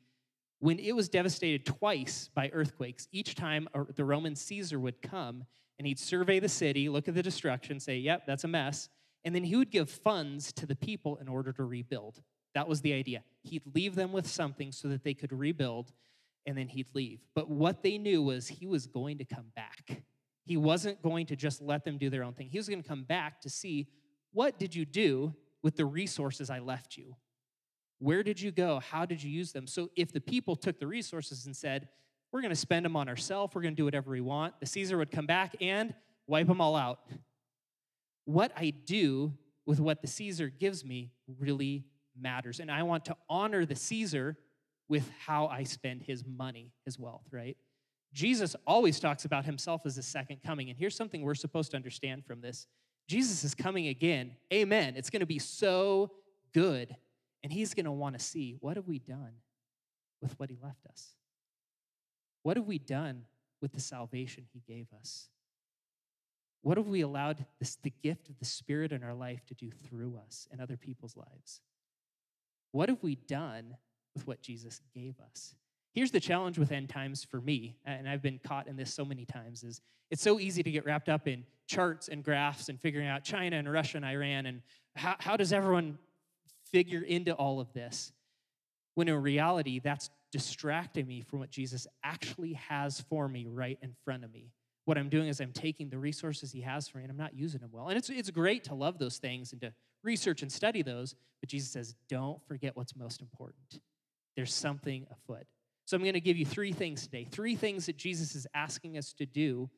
when 0.60 0.78
it 0.78 0.96
was 0.96 1.08
devastated 1.08 1.64
twice 1.64 2.30
by 2.34 2.50
earthquakes, 2.52 3.06
each 3.12 3.34
time 3.34 3.68
the 3.94 4.04
Roman 4.04 4.34
Caesar 4.34 4.80
would 4.80 5.02
come 5.02 5.44
and 5.78 5.86
he'd 5.86 5.98
survey 5.98 6.40
the 6.40 6.48
city, 6.48 6.88
look 6.88 7.08
at 7.08 7.14
the 7.14 7.22
destruction, 7.22 7.78
say, 7.78 7.96
yep, 7.98 8.26
that's 8.26 8.44
a 8.44 8.48
mess. 8.48 8.88
And 9.24 9.34
then 9.34 9.44
he 9.44 9.56
would 9.56 9.70
give 9.70 9.90
funds 9.90 10.52
to 10.54 10.66
the 10.66 10.76
people 10.76 11.16
in 11.16 11.28
order 11.28 11.52
to 11.52 11.64
rebuild. 11.64 12.22
That 12.54 12.68
was 12.68 12.80
the 12.80 12.92
idea. 12.92 13.22
He'd 13.42 13.62
leave 13.74 13.94
them 13.94 14.12
with 14.12 14.26
something 14.26 14.72
so 14.72 14.88
that 14.88 15.04
they 15.04 15.14
could 15.14 15.32
rebuild, 15.32 15.92
and 16.46 16.56
then 16.56 16.68
he'd 16.68 16.88
leave. 16.94 17.20
But 17.34 17.48
what 17.50 17.82
they 17.82 17.98
knew 17.98 18.22
was 18.22 18.48
he 18.48 18.66
was 18.66 18.86
going 18.86 19.18
to 19.18 19.24
come 19.24 19.52
back. 19.54 20.02
He 20.44 20.56
wasn't 20.56 21.02
going 21.02 21.26
to 21.26 21.36
just 21.36 21.60
let 21.60 21.84
them 21.84 21.98
do 21.98 22.08
their 22.08 22.24
own 22.24 22.32
thing. 22.32 22.48
He 22.48 22.58
was 22.58 22.68
going 22.68 22.82
to 22.82 22.88
come 22.88 23.04
back 23.04 23.40
to 23.42 23.50
see 23.50 23.88
what 24.32 24.58
did 24.58 24.74
you 24.74 24.84
do 24.84 25.34
with 25.62 25.76
the 25.76 25.84
resources 25.84 26.50
I 26.50 26.58
left 26.58 26.96
you? 26.96 27.14
Where 27.98 28.22
did 28.22 28.40
you 28.40 28.50
go? 28.50 28.80
How 28.80 29.04
did 29.04 29.22
you 29.22 29.30
use 29.30 29.52
them? 29.52 29.66
So 29.66 29.90
if 29.96 30.12
the 30.12 30.20
people 30.20 30.56
took 30.56 30.78
the 30.78 30.86
resources 30.86 31.46
and 31.46 31.56
said, 31.56 31.88
we're 32.32 32.40
going 32.40 32.50
to 32.50 32.56
spend 32.56 32.84
them 32.84 32.96
on 32.96 33.08
ourselves, 33.08 33.54
we're 33.54 33.62
going 33.62 33.74
to 33.74 33.76
do 33.76 33.84
whatever 33.84 34.10
we 34.10 34.20
want, 34.20 34.54
the 34.60 34.66
Caesar 34.66 34.98
would 34.98 35.10
come 35.10 35.26
back 35.26 35.56
and 35.60 35.94
wipe 36.26 36.46
them 36.46 36.60
all 36.60 36.76
out. 36.76 37.00
What 38.24 38.52
I 38.56 38.70
do 38.70 39.32
with 39.66 39.80
what 39.80 40.00
the 40.02 40.08
Caesar 40.08 40.48
gives 40.48 40.84
me 40.84 41.12
really 41.38 41.84
matters. 42.18 42.60
And 42.60 42.70
I 42.70 42.82
want 42.82 43.04
to 43.06 43.16
honor 43.28 43.64
the 43.64 43.74
Caesar 43.74 44.36
with 44.88 45.08
how 45.26 45.46
I 45.46 45.64
spend 45.64 46.02
his 46.02 46.24
money, 46.26 46.72
his 46.84 46.98
wealth, 46.98 47.24
right? 47.30 47.56
Jesus 48.14 48.56
always 48.66 48.98
talks 48.98 49.24
about 49.24 49.44
himself 49.44 49.82
as 49.84 49.96
the 49.96 50.02
second 50.02 50.38
coming. 50.44 50.70
And 50.70 50.78
here's 50.78 50.96
something 50.96 51.22
we're 51.22 51.34
supposed 51.34 51.70
to 51.72 51.76
understand 51.76 52.24
from 52.24 52.40
this 52.40 52.66
Jesus 53.06 53.44
is 53.44 53.54
coming 53.54 53.88
again. 53.88 54.32
Amen. 54.52 54.94
It's 54.96 55.10
going 55.10 55.20
to 55.20 55.26
be 55.26 55.38
so 55.38 56.10
good. 56.52 56.94
And 57.42 57.52
he's 57.52 57.74
going 57.74 57.84
to 57.84 57.92
want 57.92 58.18
to 58.18 58.24
see 58.24 58.56
what 58.60 58.76
have 58.76 58.86
we 58.86 58.98
done 58.98 59.32
with 60.20 60.38
what 60.38 60.50
he 60.50 60.58
left 60.62 60.86
us? 60.86 61.14
What 62.48 62.56
have 62.56 62.66
we 62.66 62.78
done 62.78 63.24
with 63.60 63.72
the 63.72 63.80
salvation 63.80 64.46
he 64.54 64.62
gave 64.66 64.86
us? 64.98 65.28
What 66.62 66.78
have 66.78 66.86
we 66.86 67.02
allowed 67.02 67.44
this, 67.58 67.76
the 67.76 67.92
gift 68.02 68.30
of 68.30 68.38
the 68.38 68.46
Spirit 68.46 68.90
in 68.90 69.04
our 69.04 69.12
life 69.12 69.44
to 69.48 69.54
do 69.54 69.70
through 69.70 70.18
us 70.26 70.48
and 70.50 70.58
other 70.58 70.78
people's 70.78 71.14
lives? 71.14 71.60
What 72.72 72.88
have 72.88 73.02
we 73.02 73.16
done 73.16 73.76
with 74.14 74.26
what 74.26 74.40
Jesus 74.40 74.80
gave 74.94 75.16
us? 75.30 75.56
Here's 75.92 76.10
the 76.10 76.20
challenge 76.20 76.58
with 76.58 76.72
end 76.72 76.88
times 76.88 77.22
for 77.22 77.38
me, 77.38 77.76
and 77.84 78.08
I've 78.08 78.22
been 78.22 78.40
caught 78.42 78.66
in 78.66 78.76
this 78.76 78.94
so 78.94 79.04
many 79.04 79.26
times, 79.26 79.62
is 79.62 79.82
it's 80.10 80.22
so 80.22 80.40
easy 80.40 80.62
to 80.62 80.70
get 80.70 80.86
wrapped 80.86 81.10
up 81.10 81.28
in 81.28 81.44
charts 81.66 82.08
and 82.08 82.24
graphs 82.24 82.70
and 82.70 82.80
figuring 82.80 83.08
out 83.08 83.24
China 83.24 83.56
and 83.56 83.70
Russia 83.70 83.98
and 83.98 84.06
Iran 84.06 84.46
and 84.46 84.62
how, 84.96 85.16
how 85.18 85.36
does 85.36 85.52
everyone 85.52 85.98
figure 86.72 87.02
into 87.02 87.34
all 87.34 87.60
of 87.60 87.70
this? 87.74 88.10
When 88.94 89.06
in 89.06 89.20
reality, 89.20 89.80
that's 89.80 90.08
distracting 90.32 91.06
me 91.06 91.20
from 91.20 91.38
what 91.38 91.50
Jesus 91.50 91.86
actually 92.04 92.54
has 92.54 93.00
for 93.00 93.28
me 93.28 93.46
right 93.46 93.78
in 93.82 93.94
front 94.04 94.24
of 94.24 94.32
me. 94.32 94.50
What 94.84 94.98
I'm 94.98 95.08
doing 95.08 95.28
is 95.28 95.40
I'm 95.40 95.52
taking 95.52 95.88
the 95.88 95.98
resources 95.98 96.50
he 96.50 96.62
has 96.62 96.88
for 96.88 96.98
me 96.98 97.04
and 97.04 97.10
I'm 97.10 97.18
not 97.18 97.34
using 97.34 97.60
them 97.60 97.70
well. 97.72 97.88
And 97.88 97.98
it's, 97.98 98.08
it's 98.08 98.30
great 98.30 98.64
to 98.64 98.74
love 98.74 98.98
those 98.98 99.18
things 99.18 99.52
and 99.52 99.60
to 99.60 99.72
research 100.02 100.42
and 100.42 100.50
study 100.50 100.82
those, 100.82 101.14
but 101.40 101.48
Jesus 101.48 101.70
says, 101.70 101.94
don't 102.08 102.42
forget 102.46 102.76
what's 102.76 102.96
most 102.96 103.20
important. 103.20 103.80
There's 104.36 104.54
something 104.54 105.06
afoot. 105.10 105.46
So 105.84 105.96
I'm 105.96 106.02
going 106.02 106.14
to 106.14 106.20
give 106.20 106.36
you 106.36 106.46
three 106.46 106.72
things 106.72 107.02
today, 107.02 107.26
three 107.30 107.56
things 107.56 107.86
that 107.86 107.96
Jesus 107.96 108.34
is 108.34 108.46
asking 108.54 108.98
us 108.98 109.12
to 109.14 109.26
do 109.26 109.70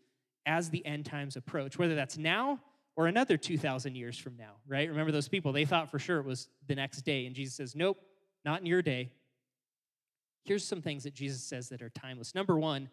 as 0.47 0.71
the 0.71 0.85
end 0.85 1.07
times 1.07 1.37
approach, 1.37 1.79
whether 1.79 1.95
that's 1.95 2.19
now 2.19 2.61
or 2.97 3.07
another 3.07 3.37
2,000 3.37 3.95
years 3.95 4.19
from 4.19 4.37
now, 4.37 4.55
right? 4.67 4.89
Remember 4.89 5.13
those 5.13 5.29
people, 5.29 5.53
they 5.53 5.65
thought 5.65 5.91
for 5.91 5.99
sure 5.99 6.19
it 6.19 6.27
was 6.27 6.49
the 6.67 6.75
next 6.75 7.03
day. 7.03 7.27
And 7.27 7.35
Jesus 7.35 7.55
says, 7.55 7.75
nope, 7.75 7.99
not 8.45 8.61
in 8.61 8.67
your 8.67 8.83
day. 8.83 9.13
Here's 10.45 10.67
some 10.67 10.83
things 10.83 11.05
that 11.05 11.15
Jesus 11.15 11.43
says 11.43 11.69
that 11.69 11.83
are 11.83 11.91
timeless. 11.91 12.35
Number 12.35 12.59
one, 12.59 12.89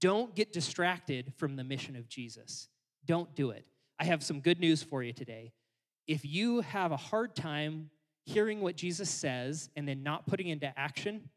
don't 0.00 0.34
get 0.34 0.52
distracted 0.52 1.32
from 1.36 1.56
the 1.56 1.64
mission 1.64 1.96
of 1.96 2.08
Jesus. 2.08 2.68
Don't 3.06 3.34
do 3.34 3.50
it. 3.50 3.64
I 3.98 4.04
have 4.04 4.22
some 4.22 4.40
good 4.40 4.60
news 4.60 4.82
for 4.82 5.02
you 5.02 5.12
today 5.12 5.52
if 6.10 6.24
you 6.24 6.60
have 6.62 6.90
a 6.90 6.96
hard 6.96 7.36
time 7.36 7.88
hearing 8.26 8.60
what 8.60 8.74
Jesus 8.74 9.08
says 9.08 9.70
and 9.76 9.86
then 9.86 10.02
not 10.02 10.26
putting 10.26 10.48
into 10.48 10.76
action, 10.76 11.28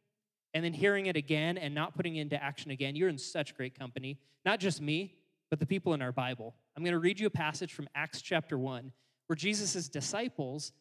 and 0.55 0.65
then 0.65 0.74
hearing 0.74 1.05
it 1.05 1.15
again 1.15 1.60
and 1.60 1.75
not 1.75 1.96
putting 1.96 2.15
into 2.15 2.41
action 2.41 2.72
again, 2.72 2.96
you're 2.96 3.10
in 3.10 3.20
such 3.20 3.55
great 3.55 3.77
company. 3.77 4.17
Not 4.46 4.60
just 4.60 4.82
me, 4.82 5.15
but 5.51 5.60
the 5.60 5.65
people 5.67 5.93
in 5.93 6.01
our 6.01 6.12
Bible. 6.12 6.55
I'm 6.75 6.84
going 6.84 6.93
to 6.93 7.00
read 7.00 7.20
you 7.20 7.27
a 7.27 7.32
passage 7.32 7.72
from 7.72 7.88
Acts 7.93 8.20
chapter 8.20 8.58
1 8.58 8.91
where 9.27 9.36
Jesus' 9.36 9.88
disciples 9.88 10.72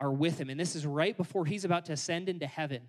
are 0.00 0.12
with 0.12 0.38
him. 0.38 0.48
And 0.48 0.58
this 0.58 0.74
is 0.74 0.86
right 0.86 1.14
before 1.16 1.44
he's 1.44 1.66
about 1.66 1.84
to 1.86 1.92
ascend 1.92 2.30
into 2.30 2.46
heaven. 2.46 2.80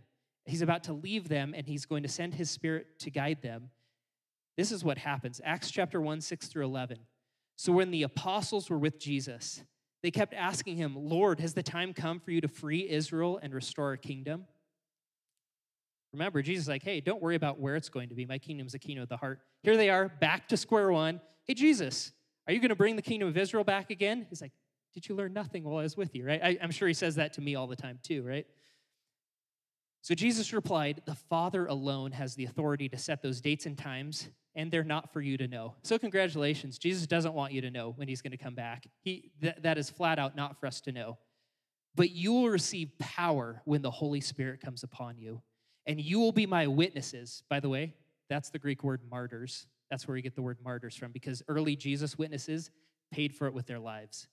He's 0.45 0.62
about 0.62 0.83
to 0.85 0.93
leave 0.93 1.29
them 1.29 1.53
and 1.55 1.65
he's 1.65 1.85
going 1.85 2.03
to 2.03 2.09
send 2.09 2.33
his 2.33 2.50
spirit 2.50 3.00
to 3.00 3.09
guide 3.09 3.41
them. 3.41 3.69
This 4.57 4.71
is 4.71 4.83
what 4.83 4.97
happens 4.97 5.41
Acts 5.43 5.71
chapter 5.71 6.01
1, 6.01 6.21
6 6.21 6.47
through 6.47 6.65
11. 6.65 7.00
So 7.55 7.71
when 7.71 7.91
the 7.91 8.03
apostles 8.03 8.69
were 8.69 8.77
with 8.77 9.00
Jesus, 9.00 9.63
they 10.01 10.12
kept 10.12 10.33
asking 10.33 10.75
him, 10.77 10.95
Lord, 10.97 11.39
has 11.39 11.53
the 11.53 11.63
time 11.63 11.93
come 11.93 12.19
for 12.19 12.31
you 12.31 12.41
to 12.41 12.47
free 12.47 12.89
Israel 12.89 13.39
and 13.41 13.53
restore 13.53 13.93
a 13.93 13.97
kingdom? 13.97 14.45
Remember, 16.12 16.41
Jesus 16.41 16.63
is 16.63 16.69
like, 16.69 16.83
hey, 16.83 17.00
don't 17.00 17.21
worry 17.21 17.35
about 17.35 17.59
where 17.59 17.75
it's 17.75 17.89
going 17.89 18.09
to 18.09 18.15
be. 18.15 18.25
My 18.25 18.38
kingdom 18.38 18.67
is 18.67 18.73
a 18.73 18.79
kingdom 18.79 19.03
of 19.03 19.09
the 19.09 19.17
heart. 19.17 19.39
Here 19.63 19.77
they 19.77 19.89
are, 19.89 20.09
back 20.09 20.47
to 20.50 20.57
square 20.57 20.91
one. 20.91 21.21
Hey, 21.45 21.53
Jesus, 21.53 22.12
are 22.47 22.53
you 22.53 22.59
going 22.59 22.69
to 22.69 22.75
bring 22.75 22.95
the 22.95 23.01
kingdom 23.01 23.27
of 23.29 23.38
Israel 23.38 23.63
back 23.63 23.89
again? 23.89 24.27
He's 24.29 24.41
like, 24.41 24.51
did 24.93 25.07
you 25.09 25.15
learn 25.15 25.33
nothing 25.33 25.63
while 25.63 25.77
I 25.77 25.83
was 25.83 25.97
with 25.97 26.13
you, 26.13 26.25
right? 26.25 26.41
I, 26.43 26.57
I'm 26.62 26.69
sure 26.69 26.88
he 26.88 26.93
says 26.93 27.15
that 27.15 27.33
to 27.33 27.41
me 27.41 27.55
all 27.55 27.65
the 27.65 27.75
time 27.75 28.00
too, 28.03 28.21
right? 28.21 28.45
So 30.03 30.13
Jesus 30.13 30.53
replied, 30.53 31.01
The 31.05 31.15
Father 31.15 31.65
alone 31.65 32.12
has 32.12 32.36
the 32.36 32.45
authority 32.45 32.88
to 32.89 32.98
set 32.98 33.24
those 33.24 33.41
dates 33.41 33.65
and 33.65 33.77
times 33.77 34.29
and 34.55 34.72
they're 34.72 34.83
not 34.83 35.12
for 35.12 35.22
you 35.22 35.38
to 35.38 35.48
know. 35.48 35.74
So, 35.83 35.98
congratulations. 35.98 36.77
Jesus 36.77 37.07
doesn't 37.07 37.33
want 37.33 37.53
you 37.53 37.62
to 37.62 37.72
know 37.72 37.93
when 37.95 38.07
he's 38.07 38.22
going 38.22 38.31
to 38.31 38.38
come 38.38 38.53
back. 38.53 38.86
He, 39.01 39.31
th- 39.41 39.55
that 39.62 39.77
is 39.77 39.89
flat 39.89 40.19
out 40.19 40.36
not 40.36 40.60
for 40.60 40.67
us 40.67 40.81
to 40.81 40.91
know. 40.91 41.17
But 41.95 42.12
you 42.12 42.33
will 42.33 42.50
receive 42.50 42.91
power 43.00 43.62
when 43.65 43.81
the 43.81 43.91
Holy 43.91 44.22
Spirit 44.22 44.62
comes 44.62 44.83
upon 44.83 45.17
you, 45.17 45.41
and 45.86 46.00
you 46.00 46.19
will 46.19 46.31
be 46.31 46.45
my 46.45 46.67
witnesses. 46.67 47.43
By 47.50 47.60
the 47.60 47.69
way, 47.69 47.95
that's 48.29 48.50
the 48.50 48.60
Greek 48.60 48.83
word 48.83 49.01
martyrs. 49.10 49.65
That's 49.89 50.07
where 50.07 50.15
we 50.15 50.22
get 50.22 50.36
the 50.36 50.41
word 50.41 50.57
martyrs 50.63 50.95
from, 50.95 51.12
because 51.12 51.41
early 51.48 51.75
Jesus 51.75 52.17
witnesses 52.17 52.72
paid 53.12 53.33
for 53.33 53.48
it 53.48 53.53
with 53.53 53.67
their 53.67 53.79
lives. 53.79 54.27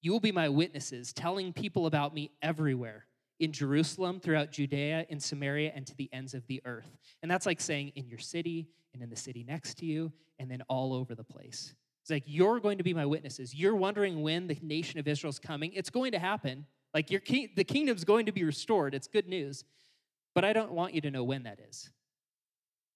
You 0.00 0.12
will 0.12 0.20
be 0.20 0.32
my 0.32 0.48
witnesses, 0.48 1.12
telling 1.12 1.52
people 1.52 1.86
about 1.86 2.14
me 2.14 2.32
everywhere 2.42 3.06
in 3.40 3.52
Jerusalem, 3.52 4.20
throughout 4.20 4.52
Judea, 4.52 5.06
in 5.08 5.18
Samaria, 5.18 5.72
and 5.74 5.86
to 5.86 5.96
the 5.96 6.08
ends 6.12 6.34
of 6.34 6.46
the 6.46 6.60
earth. 6.64 6.96
And 7.22 7.30
that's 7.30 7.46
like 7.46 7.60
saying 7.60 7.92
in 7.96 8.06
your 8.06 8.18
city, 8.18 8.68
and 8.94 9.02
in 9.02 9.10
the 9.10 9.16
city 9.16 9.44
next 9.46 9.78
to 9.78 9.86
you, 9.86 10.12
and 10.38 10.50
then 10.50 10.62
all 10.68 10.92
over 10.92 11.14
the 11.14 11.24
place. 11.24 11.74
It's 12.02 12.10
like, 12.10 12.24
you're 12.26 12.60
going 12.60 12.78
to 12.78 12.84
be 12.84 12.94
my 12.94 13.06
witnesses. 13.06 13.54
You're 13.54 13.76
wondering 13.76 14.22
when 14.22 14.48
the 14.48 14.56
nation 14.60 14.98
of 14.98 15.06
Israel 15.06 15.30
is 15.30 15.38
coming. 15.38 15.72
It's 15.72 15.90
going 15.90 16.12
to 16.12 16.18
happen. 16.18 16.66
Like, 16.92 17.10
your 17.10 17.20
king, 17.20 17.50
the 17.56 17.64
kingdom's 17.64 18.04
going 18.04 18.26
to 18.26 18.32
be 18.32 18.44
restored. 18.44 18.94
It's 18.94 19.06
good 19.06 19.28
news. 19.28 19.64
But 20.34 20.44
I 20.44 20.52
don't 20.52 20.72
want 20.72 20.94
you 20.94 21.00
to 21.02 21.10
know 21.10 21.24
when 21.24 21.44
that 21.44 21.58
is 21.68 21.90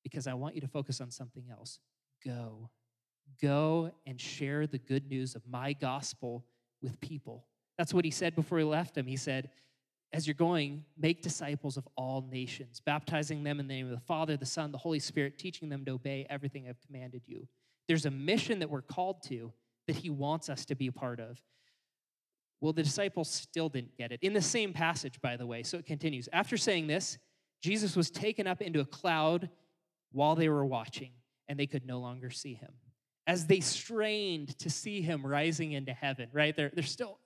because 0.03 0.27
I 0.27 0.35
want 0.35 0.55
you 0.55 0.61
to 0.61 0.69
focus 0.69 1.01
on 1.01 1.11
something 1.11 1.45
else. 1.51 1.79
Go. 2.25 2.71
Go 3.41 3.91
and 4.07 4.21
share 4.21 4.67
the 4.67 4.79
good 4.79 5.09
news 5.09 5.35
of 5.35 5.43
my 5.49 5.73
gospel 5.73 6.45
with 6.83 7.01
people. 7.01 7.47
That's 7.79 7.93
what 7.93 8.05
he 8.05 8.11
said 8.11 8.35
before 8.35 8.59
he 8.59 8.65
left 8.65 8.97
him. 8.97 9.07
He 9.07 9.17
said, 9.17 9.51
as 10.13 10.27
you're 10.27 10.35
going, 10.35 10.85
make 10.97 11.23
disciples 11.23 11.77
of 11.77 11.87
all 11.97 12.27
nations, 12.31 12.81
baptizing 12.81 13.43
them 13.43 13.61
in 13.61 13.67
the 13.67 13.75
name 13.75 13.87
of 13.87 13.93
the 13.93 14.07
Father, 14.07 14.37
the 14.37 14.47
Son, 14.47 14.73
the 14.73 14.79
Holy 14.79 14.99
Spirit, 15.01 15.39
teaching 15.39 15.69
them 15.69 15.85
to 15.85 15.93
obey 15.93 16.27
everything 16.31 16.69
I've 16.69 16.81
commanded 16.87 17.23
you. 17.27 17.47
There's 17.89 18.07
a 18.07 18.11
mission 18.11 18.61
that 18.61 18.71
we're 18.71 18.83
called 18.83 19.23
to 19.25 19.53
that 19.87 19.97
He 19.97 20.11
wants 20.11 20.49
us 20.49 20.65
to 20.67 20.75
be 20.75 20.87
a 20.87 20.93
part 20.93 21.21
of. 21.21 21.41
Well, 22.61 22.73
the 22.73 22.83
disciples 22.83 23.31
still 23.31 23.69
didn't 23.69 23.97
get 23.99 24.13
it. 24.13 24.21
In 24.23 24.33
the 24.33 24.41
same 24.41 24.73
passage, 24.73 25.21
by 25.21 25.37
the 25.37 25.47
way, 25.47 25.63
so 25.63 25.77
it 25.77 25.87
continues. 25.87 26.29
After 26.33 26.57
saying 26.57 26.87
this, 26.87 27.19
Jesus 27.63 27.97
was 27.97 28.11
taken 28.11 28.47
up 28.47 28.63
into 28.63 28.81
a 28.81 28.85
cloud 28.85 29.51
while 30.13 30.35
they 30.35 30.49
were 30.49 30.65
watching, 30.65 31.11
and 31.49 31.59
they 31.59 31.67
could 31.67 31.85
no 31.85 31.99
longer 32.01 32.31
see 32.31 32.55
him. 32.55 32.73
As 33.27 33.47
they 33.47 33.61
strained 33.61 34.57
to 34.61 34.71
see 34.71 35.03
him 35.03 35.27
rising 35.27 35.73
into 35.73 35.93
heaven, 35.93 36.29
right? 36.33 36.57
They're, 36.57 36.71
they're 36.73 36.85
still 36.85 37.19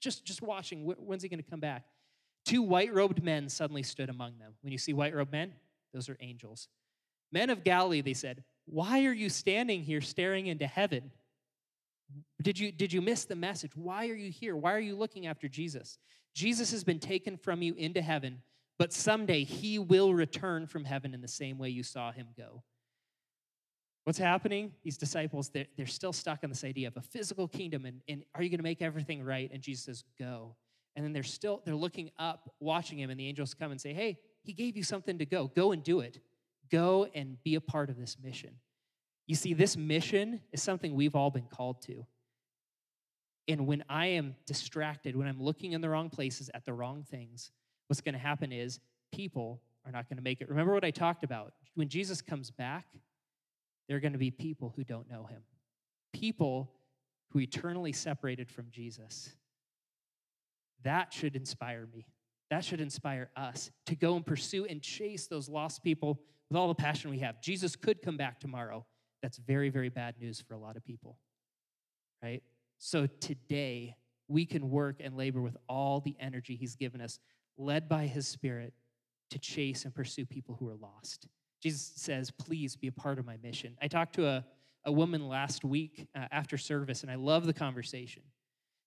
just, 0.00 0.24
just 0.24 0.42
watching. 0.42 0.84
When's 0.84 1.22
he 1.22 1.28
going 1.28 1.42
to 1.42 1.50
come 1.50 1.60
back? 1.60 1.84
Two 2.50 2.62
white 2.62 2.92
robed 2.92 3.22
men 3.22 3.48
suddenly 3.48 3.84
stood 3.84 4.10
among 4.10 4.36
them. 4.38 4.54
When 4.62 4.72
you 4.72 4.78
see 4.78 4.92
white 4.92 5.14
robed 5.14 5.30
men, 5.30 5.52
those 5.94 6.08
are 6.08 6.16
angels. 6.18 6.66
Men 7.30 7.48
of 7.48 7.62
Galilee, 7.62 8.00
they 8.00 8.12
said, 8.12 8.42
Why 8.64 9.04
are 9.04 9.12
you 9.12 9.28
standing 9.28 9.84
here 9.84 10.00
staring 10.00 10.48
into 10.48 10.66
heaven? 10.66 11.12
Did 12.42 12.58
you, 12.58 12.72
did 12.72 12.92
you 12.92 13.00
miss 13.02 13.24
the 13.24 13.36
message? 13.36 13.76
Why 13.76 14.08
are 14.08 14.16
you 14.16 14.32
here? 14.32 14.56
Why 14.56 14.72
are 14.72 14.80
you 14.80 14.96
looking 14.96 15.28
after 15.28 15.46
Jesus? 15.46 15.98
Jesus 16.34 16.72
has 16.72 16.82
been 16.82 16.98
taken 16.98 17.36
from 17.36 17.62
you 17.62 17.72
into 17.74 18.02
heaven, 18.02 18.42
but 18.80 18.92
someday 18.92 19.44
he 19.44 19.78
will 19.78 20.12
return 20.12 20.66
from 20.66 20.84
heaven 20.84 21.14
in 21.14 21.20
the 21.20 21.28
same 21.28 21.56
way 21.56 21.68
you 21.68 21.84
saw 21.84 22.10
him 22.10 22.26
go. 22.36 22.64
What's 24.02 24.18
happening? 24.18 24.72
These 24.82 24.96
disciples, 24.96 25.50
they're, 25.50 25.66
they're 25.76 25.86
still 25.86 26.12
stuck 26.12 26.40
on 26.42 26.50
this 26.50 26.64
idea 26.64 26.88
of 26.88 26.96
a 26.96 27.02
physical 27.02 27.46
kingdom 27.46 27.86
and, 27.86 28.00
and 28.08 28.24
are 28.34 28.42
you 28.42 28.48
going 28.48 28.58
to 28.58 28.64
make 28.64 28.82
everything 28.82 29.22
right? 29.22 29.48
And 29.52 29.62
Jesus 29.62 29.84
says, 29.84 30.04
go. 30.18 30.56
And 30.96 31.04
then 31.04 31.12
they're 31.12 31.22
still, 31.22 31.62
they're 31.64 31.74
looking 31.74 32.10
up, 32.18 32.54
watching 32.60 32.98
him, 32.98 33.10
and 33.10 33.18
the 33.18 33.28
angels 33.28 33.54
come 33.54 33.70
and 33.70 33.80
say, 33.80 33.92
hey, 33.92 34.18
he 34.42 34.52
gave 34.52 34.76
you 34.76 34.82
something 34.82 35.18
to 35.18 35.26
go. 35.26 35.48
Go 35.54 35.72
and 35.72 35.82
do 35.82 36.00
it. 36.00 36.18
Go 36.70 37.06
and 37.14 37.42
be 37.42 37.54
a 37.54 37.60
part 37.60 37.90
of 37.90 37.96
this 37.96 38.16
mission. 38.22 38.50
You 39.26 39.36
see, 39.36 39.54
this 39.54 39.76
mission 39.76 40.40
is 40.52 40.62
something 40.62 40.94
we've 40.94 41.14
all 41.14 41.30
been 41.30 41.46
called 41.46 41.82
to. 41.82 42.06
And 43.46 43.66
when 43.66 43.84
I 43.88 44.06
am 44.06 44.36
distracted, 44.46 45.16
when 45.16 45.26
I'm 45.26 45.40
looking 45.42 45.72
in 45.72 45.80
the 45.80 45.88
wrong 45.88 46.10
places 46.10 46.50
at 46.54 46.64
the 46.64 46.72
wrong 46.72 47.04
things, 47.08 47.50
what's 47.86 48.00
going 48.00 48.14
to 48.14 48.18
happen 48.18 48.52
is 48.52 48.80
people 49.12 49.60
are 49.84 49.92
not 49.92 50.08
going 50.08 50.18
to 50.18 50.22
make 50.22 50.40
it. 50.40 50.48
Remember 50.48 50.72
what 50.72 50.84
I 50.84 50.90
talked 50.90 51.24
about? 51.24 51.52
When 51.74 51.88
Jesus 51.88 52.20
comes 52.20 52.50
back, 52.50 52.86
there 53.88 53.96
are 53.96 54.00
going 54.00 54.12
to 54.12 54.18
be 54.18 54.30
people 54.30 54.72
who 54.76 54.84
don't 54.84 55.10
know 55.10 55.24
him, 55.24 55.42
people 56.12 56.70
who 57.30 57.40
eternally 57.40 57.92
separated 57.92 58.50
from 58.50 58.66
Jesus. 58.70 59.30
That 60.84 61.12
should 61.12 61.36
inspire 61.36 61.86
me. 61.92 62.06
That 62.50 62.64
should 62.64 62.80
inspire 62.80 63.30
us 63.36 63.70
to 63.86 63.94
go 63.94 64.16
and 64.16 64.26
pursue 64.26 64.64
and 64.64 64.82
chase 64.82 65.26
those 65.26 65.48
lost 65.48 65.84
people 65.84 66.20
with 66.50 66.58
all 66.58 66.68
the 66.68 66.74
passion 66.74 67.10
we 67.10 67.20
have. 67.20 67.40
Jesus 67.40 67.76
could 67.76 68.02
come 68.02 68.16
back 68.16 68.40
tomorrow. 68.40 68.84
That's 69.22 69.38
very, 69.38 69.68
very 69.68 69.88
bad 69.88 70.16
news 70.18 70.40
for 70.40 70.54
a 70.54 70.58
lot 70.58 70.76
of 70.76 70.84
people, 70.84 71.16
right? 72.22 72.42
So 72.78 73.06
today, 73.06 73.94
we 74.30 74.46
can 74.46 74.70
work 74.70 74.96
and 75.00 75.16
labor 75.16 75.42
with 75.42 75.56
all 75.68 76.00
the 76.00 76.16
energy 76.20 76.56
He's 76.56 76.76
given 76.76 77.00
us, 77.00 77.18
led 77.58 77.88
by 77.88 78.06
His 78.06 78.26
Spirit, 78.26 78.72
to 79.30 79.38
chase 79.38 79.84
and 79.84 79.94
pursue 79.94 80.24
people 80.24 80.56
who 80.58 80.68
are 80.68 80.76
lost. 80.76 81.26
Jesus 81.60 81.92
says, 81.96 82.30
Please 82.30 82.76
be 82.76 82.86
a 82.86 82.92
part 82.92 83.18
of 83.18 83.26
my 83.26 83.36
mission. 83.42 83.76
I 83.82 83.88
talked 83.88 84.14
to 84.14 84.26
a, 84.26 84.44
a 84.84 84.92
woman 84.92 85.28
last 85.28 85.64
week 85.64 86.08
uh, 86.16 86.26
after 86.32 86.56
service, 86.56 87.02
and 87.02 87.10
I 87.10 87.16
love 87.16 87.44
the 87.44 87.52
conversation. 87.52 88.22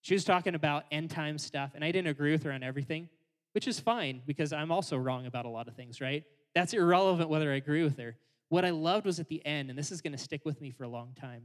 She 0.04 0.12
was 0.12 0.22
talking 0.22 0.54
about 0.54 0.84
end 0.90 1.08
time 1.08 1.38
stuff, 1.38 1.70
and 1.74 1.82
I 1.82 1.90
didn't 1.90 2.08
agree 2.08 2.32
with 2.32 2.42
her 2.42 2.52
on 2.52 2.62
everything, 2.62 3.08
which 3.52 3.66
is 3.66 3.80
fine 3.80 4.20
because 4.26 4.52
I'm 4.52 4.70
also 4.70 4.98
wrong 4.98 5.24
about 5.24 5.46
a 5.46 5.48
lot 5.48 5.66
of 5.66 5.76
things, 5.76 5.98
right? 5.98 6.24
That's 6.54 6.74
irrelevant 6.74 7.30
whether 7.30 7.50
I 7.50 7.54
agree 7.54 7.82
with 7.82 7.96
her. 7.96 8.14
What 8.50 8.66
I 8.66 8.70
loved 8.70 9.06
was 9.06 9.18
at 9.18 9.28
the 9.28 9.44
end, 9.46 9.70
and 9.70 9.78
this 9.78 9.90
is 9.90 10.02
going 10.02 10.12
to 10.12 10.18
stick 10.18 10.42
with 10.44 10.60
me 10.60 10.70
for 10.70 10.84
a 10.84 10.88
long 10.88 11.14
time. 11.18 11.44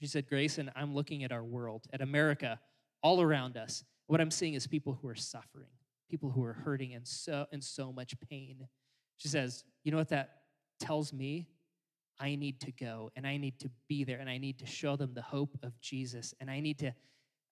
She 0.00 0.06
said, 0.06 0.26
Grayson, 0.26 0.70
I'm 0.74 0.94
looking 0.94 1.22
at 1.22 1.32
our 1.32 1.44
world, 1.44 1.84
at 1.92 2.00
America, 2.00 2.58
all 3.02 3.20
around 3.20 3.58
us. 3.58 3.84
What 4.06 4.22
I'm 4.22 4.30
seeing 4.30 4.54
is 4.54 4.66
people 4.66 4.98
who 5.02 5.08
are 5.08 5.14
suffering, 5.14 5.68
people 6.08 6.30
who 6.30 6.42
are 6.44 6.54
hurting 6.54 6.94
and 6.94 7.06
so, 7.06 7.44
and 7.52 7.62
so 7.62 7.92
much 7.92 8.14
pain. 8.30 8.66
She 9.18 9.28
says, 9.28 9.64
You 9.84 9.92
know 9.92 9.98
what 9.98 10.08
that 10.08 10.30
tells 10.80 11.12
me? 11.12 11.46
I 12.18 12.36
need 12.36 12.58
to 12.62 12.72
go 12.72 13.10
and 13.16 13.26
I 13.26 13.36
need 13.36 13.60
to 13.60 13.70
be 13.86 14.02
there 14.02 14.16
and 14.16 14.30
I 14.30 14.38
need 14.38 14.60
to 14.60 14.66
show 14.66 14.96
them 14.96 15.12
the 15.12 15.20
hope 15.20 15.58
of 15.62 15.78
Jesus 15.82 16.32
and 16.40 16.50
I 16.50 16.60
need 16.60 16.78
to 16.78 16.94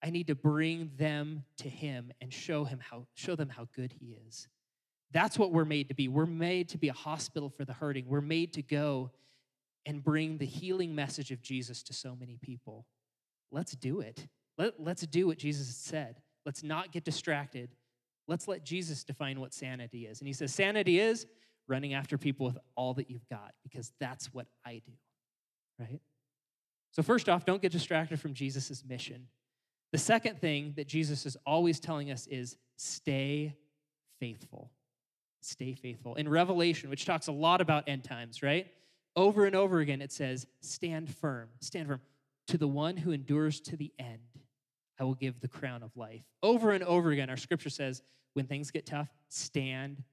I 0.03 0.09
need 0.09 0.27
to 0.27 0.35
bring 0.35 0.91
them 0.97 1.43
to 1.57 1.69
him 1.69 2.11
and 2.21 2.31
show 2.31 2.63
him 2.63 2.79
how 2.79 3.07
show 3.15 3.35
them 3.35 3.49
how 3.49 3.67
good 3.75 3.93
he 3.99 4.17
is. 4.27 4.47
That's 5.11 5.39
what 5.39 5.51
we're 5.51 5.65
made 5.65 5.87
to 5.89 5.95
be. 5.95 6.07
We're 6.07 6.25
made 6.25 6.69
to 6.69 6.77
be 6.77 6.89
a 6.89 6.93
hospital 6.93 7.49
for 7.49 7.65
the 7.65 7.73
hurting. 7.73 8.05
We're 8.07 8.21
made 8.21 8.53
to 8.53 8.61
go 8.61 9.11
and 9.85 10.03
bring 10.03 10.37
the 10.37 10.45
healing 10.45 10.95
message 10.95 11.31
of 11.31 11.41
Jesus 11.41 11.83
to 11.83 11.93
so 11.93 12.15
many 12.19 12.37
people. 12.41 12.85
Let's 13.51 13.73
do 13.73 14.01
it. 14.01 14.27
Let, 14.57 14.79
let's 14.79 15.05
do 15.07 15.27
what 15.27 15.37
Jesus 15.37 15.67
said. 15.75 16.21
Let's 16.45 16.63
not 16.63 16.91
get 16.91 17.03
distracted. 17.03 17.69
Let's 18.27 18.47
let 18.47 18.63
Jesus 18.63 19.03
define 19.03 19.39
what 19.39 19.53
sanity 19.53 20.05
is. 20.05 20.19
And 20.19 20.27
he 20.27 20.33
says, 20.33 20.53
Sanity 20.53 20.99
is 20.99 21.25
running 21.67 21.93
after 21.93 22.17
people 22.17 22.45
with 22.47 22.57
all 22.75 22.93
that 22.95 23.09
you've 23.09 23.27
got, 23.29 23.53
because 23.63 23.91
that's 23.99 24.33
what 24.33 24.47
I 24.65 24.81
do, 24.85 24.93
right? 25.79 26.01
So, 26.91 27.03
first 27.03 27.27
off, 27.27 27.45
don't 27.45 27.61
get 27.61 27.71
distracted 27.71 28.19
from 28.19 28.33
Jesus' 28.33 28.83
mission. 28.87 29.27
The 29.95 29.99
second 29.99 30.41
thing 30.41 30.73
that 30.75 30.89
Jesus 30.89 31.25
is 31.25 31.37
always 31.45 31.79
telling 31.79 32.11
us 32.11 32.27
is 32.27 32.57
stay 32.75 33.55
faithful. 34.19 34.69
Stay 35.39 35.73
faithful. 35.73 36.15
In 36.15 36.27
Revelation, 36.27 36.89
which 36.89 37.05
talks 37.05 37.27
a 37.27 37.31
lot 37.31 37.61
about 37.61 37.87
end 37.87 38.03
times, 38.03 38.43
right? 38.43 38.67
Over 39.15 39.45
and 39.45 39.55
over 39.55 39.79
again, 39.79 40.01
it 40.01 40.11
says, 40.11 40.47
Stand 40.59 41.15
firm, 41.15 41.47
stand 41.61 41.87
firm. 41.87 42.01
To 42.47 42.57
the 42.57 42.67
one 42.67 42.97
who 42.97 43.13
endures 43.13 43.61
to 43.61 43.77
the 43.77 43.93
end, 43.97 44.19
I 44.99 45.05
will 45.05 45.15
give 45.15 45.39
the 45.39 45.47
crown 45.47 45.81
of 45.81 45.95
life. 45.95 46.25
Over 46.43 46.71
and 46.71 46.83
over 46.83 47.11
again, 47.11 47.29
our 47.29 47.37
scripture 47.37 47.69
says, 47.69 48.01
When 48.33 48.47
things 48.47 48.71
get 48.71 48.85
tough, 48.85 49.07
stand 49.29 50.03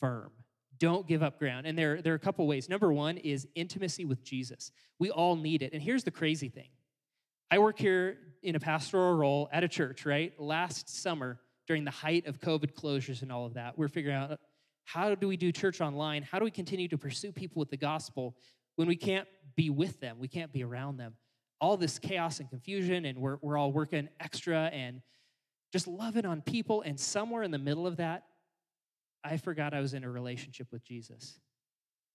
firm. 0.00 0.32
Don't 0.80 1.06
give 1.06 1.22
up 1.22 1.38
ground. 1.38 1.68
And 1.68 1.78
there, 1.78 2.02
there 2.02 2.14
are 2.14 2.16
a 2.16 2.18
couple 2.18 2.48
ways. 2.48 2.68
Number 2.68 2.92
one 2.92 3.16
is 3.16 3.46
intimacy 3.54 4.04
with 4.04 4.24
Jesus. 4.24 4.72
We 4.98 5.12
all 5.12 5.36
need 5.36 5.62
it. 5.62 5.72
And 5.72 5.80
here's 5.80 6.02
the 6.02 6.10
crazy 6.10 6.48
thing 6.48 6.70
I 7.50 7.58
work 7.58 7.78
here 7.78 8.16
in 8.42 8.54
a 8.54 8.60
pastoral 8.60 9.14
role 9.14 9.48
at 9.52 9.64
a 9.64 9.68
church, 9.68 10.06
right? 10.06 10.32
Last 10.38 10.88
summer, 10.88 11.40
during 11.66 11.84
the 11.84 11.90
height 11.90 12.26
of 12.26 12.40
COVID 12.40 12.74
closures 12.74 13.22
and 13.22 13.32
all 13.32 13.44
of 13.44 13.54
that, 13.54 13.76
we're 13.76 13.88
figuring 13.88 14.16
out 14.16 14.38
how 14.84 15.14
do 15.14 15.28
we 15.28 15.36
do 15.36 15.52
church 15.52 15.80
online? 15.80 16.22
How 16.22 16.38
do 16.38 16.44
we 16.44 16.50
continue 16.50 16.88
to 16.88 16.98
pursue 16.98 17.32
people 17.32 17.60
with 17.60 17.70
the 17.70 17.76
gospel 17.76 18.36
when 18.76 18.88
we 18.88 18.96
can't 18.96 19.26
be 19.56 19.68
with 19.68 20.00
them? 20.00 20.18
We 20.18 20.28
can't 20.28 20.52
be 20.52 20.64
around 20.64 20.96
them. 20.96 21.14
All 21.60 21.76
this 21.76 21.98
chaos 21.98 22.40
and 22.40 22.48
confusion, 22.48 23.04
and 23.04 23.18
we're, 23.18 23.36
we're 23.42 23.58
all 23.58 23.72
working 23.72 24.08
extra 24.20 24.66
and 24.72 25.02
just 25.72 25.86
loving 25.86 26.24
on 26.24 26.42
people. 26.42 26.82
And 26.82 26.98
somewhere 26.98 27.42
in 27.42 27.50
the 27.50 27.58
middle 27.58 27.86
of 27.86 27.96
that, 27.96 28.24
I 29.22 29.36
forgot 29.36 29.74
I 29.74 29.80
was 29.80 29.92
in 29.92 30.04
a 30.04 30.10
relationship 30.10 30.68
with 30.72 30.84
Jesus. 30.84 31.38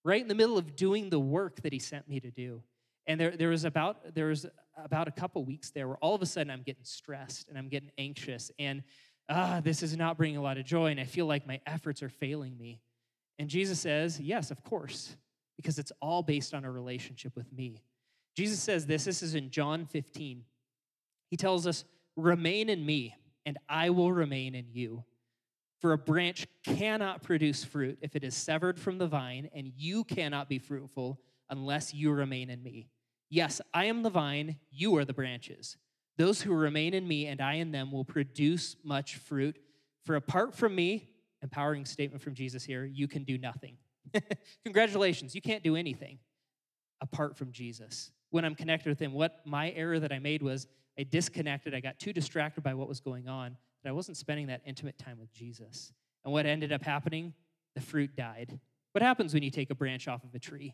Right 0.04 0.22
in 0.22 0.28
the 0.28 0.36
middle 0.36 0.58
of 0.58 0.76
doing 0.76 1.10
the 1.10 1.20
work 1.20 1.62
that 1.62 1.74
he 1.74 1.80
sent 1.80 2.08
me 2.08 2.20
to 2.20 2.32
do. 2.32 2.64
And 3.08 3.20
there, 3.20 3.38
there 3.38 3.50
was 3.50 3.66
about 3.66 4.16
there 4.16 4.28
was 4.28 4.46
about 4.84 5.08
a 5.08 5.12
couple 5.12 5.44
weeks 5.46 5.72
there 5.72 5.88
where 5.88 5.98
all 5.98 6.16
of 6.16 6.22
a 6.22 6.26
sudden 6.26 6.52
I'm 6.52 6.64
getting 6.64 6.84
stressed 6.84 7.48
and 7.50 7.58
I'm 7.58 7.70
getting 7.70 7.92
anxious 7.98 8.52
and 8.60 8.84
ah, 9.30 9.62
this 9.64 9.84
is 9.84 9.96
not 9.98 10.18
bringing 10.18 10.38
a 10.38 10.42
lot 10.42 10.58
of 10.58 10.66
joy, 10.66 10.88
and 10.88 11.00
I 11.00 11.06
feel 11.06 11.26
like 11.26 11.48
my 11.48 11.60
efforts 11.66 12.04
are 12.04 12.10
failing 12.10 12.58
me. 12.58 12.82
And 13.40 13.50
Jesus 13.50 13.80
says, 13.80 14.20
Yes, 14.20 14.52
of 14.52 14.64
course, 14.64 15.16
because 15.58 15.80
it's 15.80 15.92
all 16.02 16.24
based 16.24 16.54
on 16.54 16.66
a 16.66 16.72
relationship 16.72 17.36
with 17.36 17.52
me. 17.52 17.82
Jesus 18.36 18.60
says 18.60 18.86
this, 18.86 19.06
this 19.06 19.24
is 19.24 19.36
in 19.36 19.50
John 19.50 19.86
15. 19.86 20.44
He 21.30 21.38
tells 21.38 21.66
us, 21.68 21.86
Remain 22.16 22.70
in 22.70 22.86
me, 22.86 23.16
and 23.46 23.58
I 23.68 23.90
will 23.90 24.12
remain 24.12 24.56
in 24.56 24.68
you. 24.72 25.04
For 25.82 25.92
a 25.92 25.98
branch 25.98 26.48
cannot 26.64 27.22
produce 27.22 27.64
fruit 27.64 28.00
if 28.02 28.16
it 28.16 28.24
is 28.24 28.36
severed 28.36 28.80
from 28.80 28.98
the 28.98 29.08
vine, 29.08 29.50
and 29.54 29.72
you 29.76 30.04
cannot 30.04 30.50
be 30.50 30.60
fruitful 30.60 31.20
unless 31.50 31.94
you 31.94 32.12
remain 32.12 32.50
in 32.50 32.64
me. 32.64 32.88
Yes, 33.30 33.62
I 33.74 33.86
am 33.86 34.04
the 34.04 34.10
vine, 34.10 34.58
you 34.72 34.96
are 34.98 35.06
the 35.06 35.14
branches. 35.14 35.78
Those 36.18 36.42
who 36.42 36.54
remain 36.54 36.94
in 36.94 37.08
me 37.08 37.28
and 37.28 37.42
I 37.42 37.56
in 37.56 37.72
them 37.72 37.92
will 37.92 38.06
produce 38.06 38.76
much 38.84 39.18
fruit. 39.18 39.58
For 40.04 40.16
apart 40.16 40.56
from 40.56 40.76
me, 40.76 41.10
empowering 41.42 41.86
statement 41.86 42.22
from 42.22 42.36
Jesus 42.36 42.64
here, 42.64 42.86
you 42.86 43.08
can 43.08 43.24
do 43.24 43.38
nothing. 43.38 43.78
Congratulations, 44.64 45.36
you 45.36 45.42
can't 45.42 45.64
do 45.64 45.76
anything 45.76 46.20
apart 47.02 47.36
from 47.36 47.52
Jesus. 47.52 48.12
When 48.30 48.46
I'm 48.46 48.56
connected 48.56 48.90
with 48.90 49.00
Him, 49.00 49.14
what 49.14 49.42
my 49.46 49.72
error 49.72 50.00
that 50.00 50.12
I 50.12 50.20
made 50.20 50.42
was 50.42 50.68
I 50.98 51.04
disconnected, 51.04 51.74
I 51.74 51.82
got 51.82 52.00
too 52.00 52.14
distracted 52.14 52.64
by 52.64 52.74
what 52.74 52.88
was 52.88 53.00
going 53.00 53.28
on, 53.28 53.58
that 53.84 53.90
I 53.90 53.92
wasn't 53.92 54.18
spending 54.18 54.48
that 54.48 54.62
intimate 54.66 54.98
time 54.98 55.20
with 55.20 55.34
Jesus. 55.34 55.92
And 56.24 56.34
what 56.34 56.46
ended 56.46 56.72
up 56.72 56.84
happening? 56.84 57.34
The 57.76 57.82
fruit 57.82 58.16
died. 58.16 58.60
What 58.94 59.02
happens 59.02 59.34
when 59.34 59.44
you 59.44 59.52
take 59.52 59.70
a 59.70 59.76
branch 59.76 60.08
off 60.08 60.24
of 60.24 60.34
a 60.34 60.40
tree? 60.40 60.74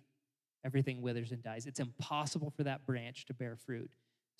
Everything 0.63 1.02
withers 1.02 1.32
and 1.32 1.41
dies. 1.41 1.65
It's 1.65 1.80
impossible 1.80 2.52
for 2.52 2.63
that 2.63 2.86
branch 2.86 3.26
to 3.26 3.34
bear 3.34 3.56
fruit 3.56 3.91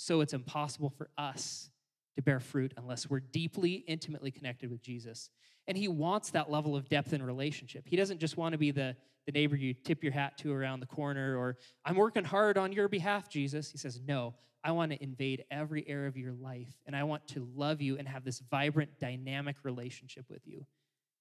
so 0.02 0.22
it's 0.22 0.34
impossible 0.34 0.90
for 0.90 1.12
us 1.16 1.70
to 2.16 2.24
bear 2.24 2.40
fruit 2.40 2.74
unless 2.76 3.08
we're 3.08 3.20
deeply, 3.20 3.84
intimately 3.88 4.32
connected 4.32 4.72
with 4.72 4.82
Jesus. 4.82 5.30
And 5.68 5.78
he 5.78 5.88
wants 5.88 6.32
that 6.32 6.50
level 6.50 6.76
of 6.76 6.90
depth 6.90 7.14
in 7.14 7.22
relationship. 7.22 7.84
He 7.88 7.98
doesn't 7.98 8.20
just 8.20 8.36
want 8.36 8.54
to 8.54 8.58
be 8.58 8.72
the, 8.72 8.96
the 9.28 9.32
neighbor 9.32 9.56
you 9.56 9.76
tip 9.76 10.04
your 10.04 10.12
hat 10.12 10.40
to 10.40 10.52
around 10.52 10.80
the 10.80 10.88
corner 10.88 11.38
or, 11.38 11.58
I'm 11.86 11.96
working 11.96 12.24
hard 12.24 12.58
on 12.58 12.72
your 12.72 12.88
behalf, 12.88 13.30
Jesus. 13.30 13.70
He 13.72 13.78
says, 13.78 14.02
No, 14.04 14.34
I 14.64 14.72
want 14.72 14.92
to 14.92 15.04
invade 15.04 15.46
every 15.52 15.88
area 15.88 16.08
of 16.08 16.18
your 16.18 16.34
life 16.34 16.76
and 16.88 16.96
I 16.96 17.04
want 17.04 17.28
to 17.30 17.48
love 17.56 17.80
you 17.80 18.00
and 18.00 18.08
have 18.08 18.24
this 18.24 18.40
vibrant, 18.40 19.00
dynamic 19.00 19.58
relationship 19.62 20.26
with 20.32 20.48
you. 20.48 20.66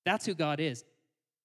That's 0.06 0.24
who 0.24 0.32
God 0.32 0.58
is. 0.58 0.84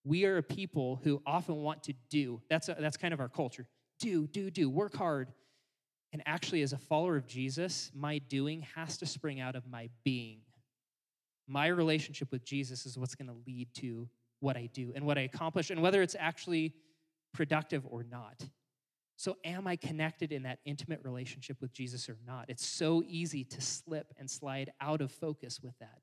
We 0.05 0.25
are 0.25 0.37
a 0.37 0.43
people 0.43 1.01
who 1.03 1.21
often 1.25 1.55
want 1.55 1.83
to 1.83 1.93
do. 2.09 2.39
That's, 2.49 2.69
a, 2.69 2.77
that's 2.79 2.95
kind 2.95 3.13
of 3.13 3.19
our 3.19 3.27
culture. 3.27 3.67
Do, 3.99 4.27
do, 4.27 4.51
do, 4.51 4.69
work 4.69 4.95
hard. 4.95 5.33
And 6.13 6.21
actually, 6.27 6.61
as 6.61 6.71
a 6.71 6.77
follower 6.77 7.17
of 7.17 7.27
Jesus, 7.27 7.91
my 7.93 8.19
doing 8.19 8.65
has 8.75 8.97
to 8.99 9.07
spring 9.07 9.41
out 9.41 9.55
of 9.55 9.67
my 9.67 9.89
being. 10.03 10.41
My 11.47 11.67
relationship 11.67 12.31
with 12.31 12.45
Jesus 12.45 12.85
is 12.85 12.97
what's 12.97 13.15
going 13.15 13.27
to 13.27 13.35
lead 13.47 13.67
to 13.75 14.07
what 14.39 14.55
I 14.55 14.69
do 14.71 14.93
and 14.95 15.05
what 15.05 15.17
I 15.17 15.21
accomplish, 15.21 15.71
and 15.71 15.81
whether 15.81 16.01
it's 16.01 16.15
actually 16.17 16.73
productive 17.33 17.83
or 17.89 18.03
not. 18.03 18.47
So, 19.17 19.37
am 19.43 19.65
I 19.65 19.75
connected 19.75 20.31
in 20.31 20.43
that 20.43 20.59
intimate 20.65 20.99
relationship 21.03 21.61
with 21.61 21.73
Jesus 21.73 22.09
or 22.09 22.17
not? 22.27 22.45
It's 22.49 22.65
so 22.65 23.03
easy 23.07 23.43
to 23.45 23.61
slip 23.61 24.13
and 24.19 24.29
slide 24.29 24.71
out 24.81 25.01
of 25.01 25.11
focus 25.11 25.59
with 25.61 25.77
that. 25.79 25.99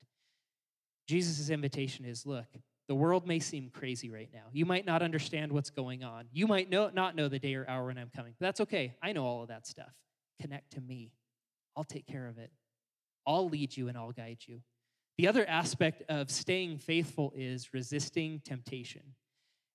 Jesus' 1.06 1.50
invitation 1.50 2.04
is 2.04 2.24
look, 2.24 2.46
The 2.92 2.96
world 2.96 3.26
may 3.26 3.38
seem 3.38 3.70
crazy 3.70 4.10
right 4.10 4.28
now. 4.34 4.42
You 4.52 4.66
might 4.66 4.84
not 4.84 5.00
understand 5.00 5.50
what's 5.50 5.70
going 5.70 6.04
on. 6.04 6.26
You 6.30 6.46
might 6.46 6.68
know, 6.68 6.90
not 6.92 7.16
know 7.16 7.26
the 7.26 7.38
day 7.38 7.54
or 7.54 7.66
hour 7.66 7.86
when 7.86 7.96
I'm 7.96 8.10
coming. 8.14 8.34
But 8.38 8.44
that's 8.44 8.60
okay. 8.60 8.96
I 9.02 9.14
know 9.14 9.24
all 9.24 9.40
of 9.40 9.48
that 9.48 9.66
stuff. 9.66 9.94
Connect 10.42 10.72
to 10.72 10.80
me. 10.82 11.14
I'll 11.74 11.84
take 11.84 12.06
care 12.06 12.28
of 12.28 12.36
it. 12.36 12.50
I'll 13.26 13.48
lead 13.48 13.74
you 13.74 13.88
and 13.88 13.96
I'll 13.96 14.12
guide 14.12 14.40
you. 14.46 14.60
The 15.16 15.26
other 15.26 15.48
aspect 15.48 16.02
of 16.10 16.30
staying 16.30 16.80
faithful 16.80 17.32
is 17.34 17.72
resisting 17.72 18.42
temptation. 18.44 19.14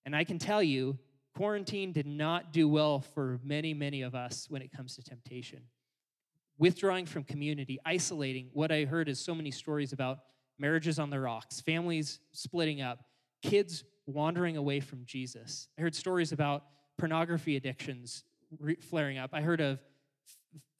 And 0.06 0.16
I 0.16 0.24
can 0.24 0.38
tell 0.38 0.62
you, 0.62 1.00
quarantine 1.36 1.94
did 1.94 2.06
not 2.06 2.54
do 2.54 2.70
well 2.70 3.00
for 3.00 3.40
many, 3.44 3.74
many 3.74 4.04
of 4.04 4.14
us 4.14 4.46
when 4.48 4.62
it 4.62 4.72
comes 4.72 4.96
to 4.98 5.02
temptation. 5.02 5.64
Withdrawing 6.60 7.08
from 7.08 7.24
community, 7.24 7.80
isolating, 7.84 8.52
what 8.54 8.72
I 8.72 8.86
heard 8.86 9.10
is 9.10 9.20
so 9.20 9.34
many 9.34 9.50
stories 9.50 9.92
about 9.92 10.20
marriages 10.60 11.00
on 11.00 11.10
the 11.10 11.20
rocks, 11.20 11.62
families 11.62 12.20
splitting 12.32 12.80
up, 12.80 13.07
kids 13.42 13.84
wandering 14.06 14.58
away 14.58 14.80
from 14.80 15.04
Jesus. 15.06 15.68
I 15.78 15.82
heard 15.82 15.96
stories 15.96 16.32
about 16.32 16.64
pornography 16.98 17.56
addictions 17.56 18.24
flaring 18.90 19.18
up. 19.18 19.32
I 19.34 19.42
heard 19.42 19.62
of 19.62 19.80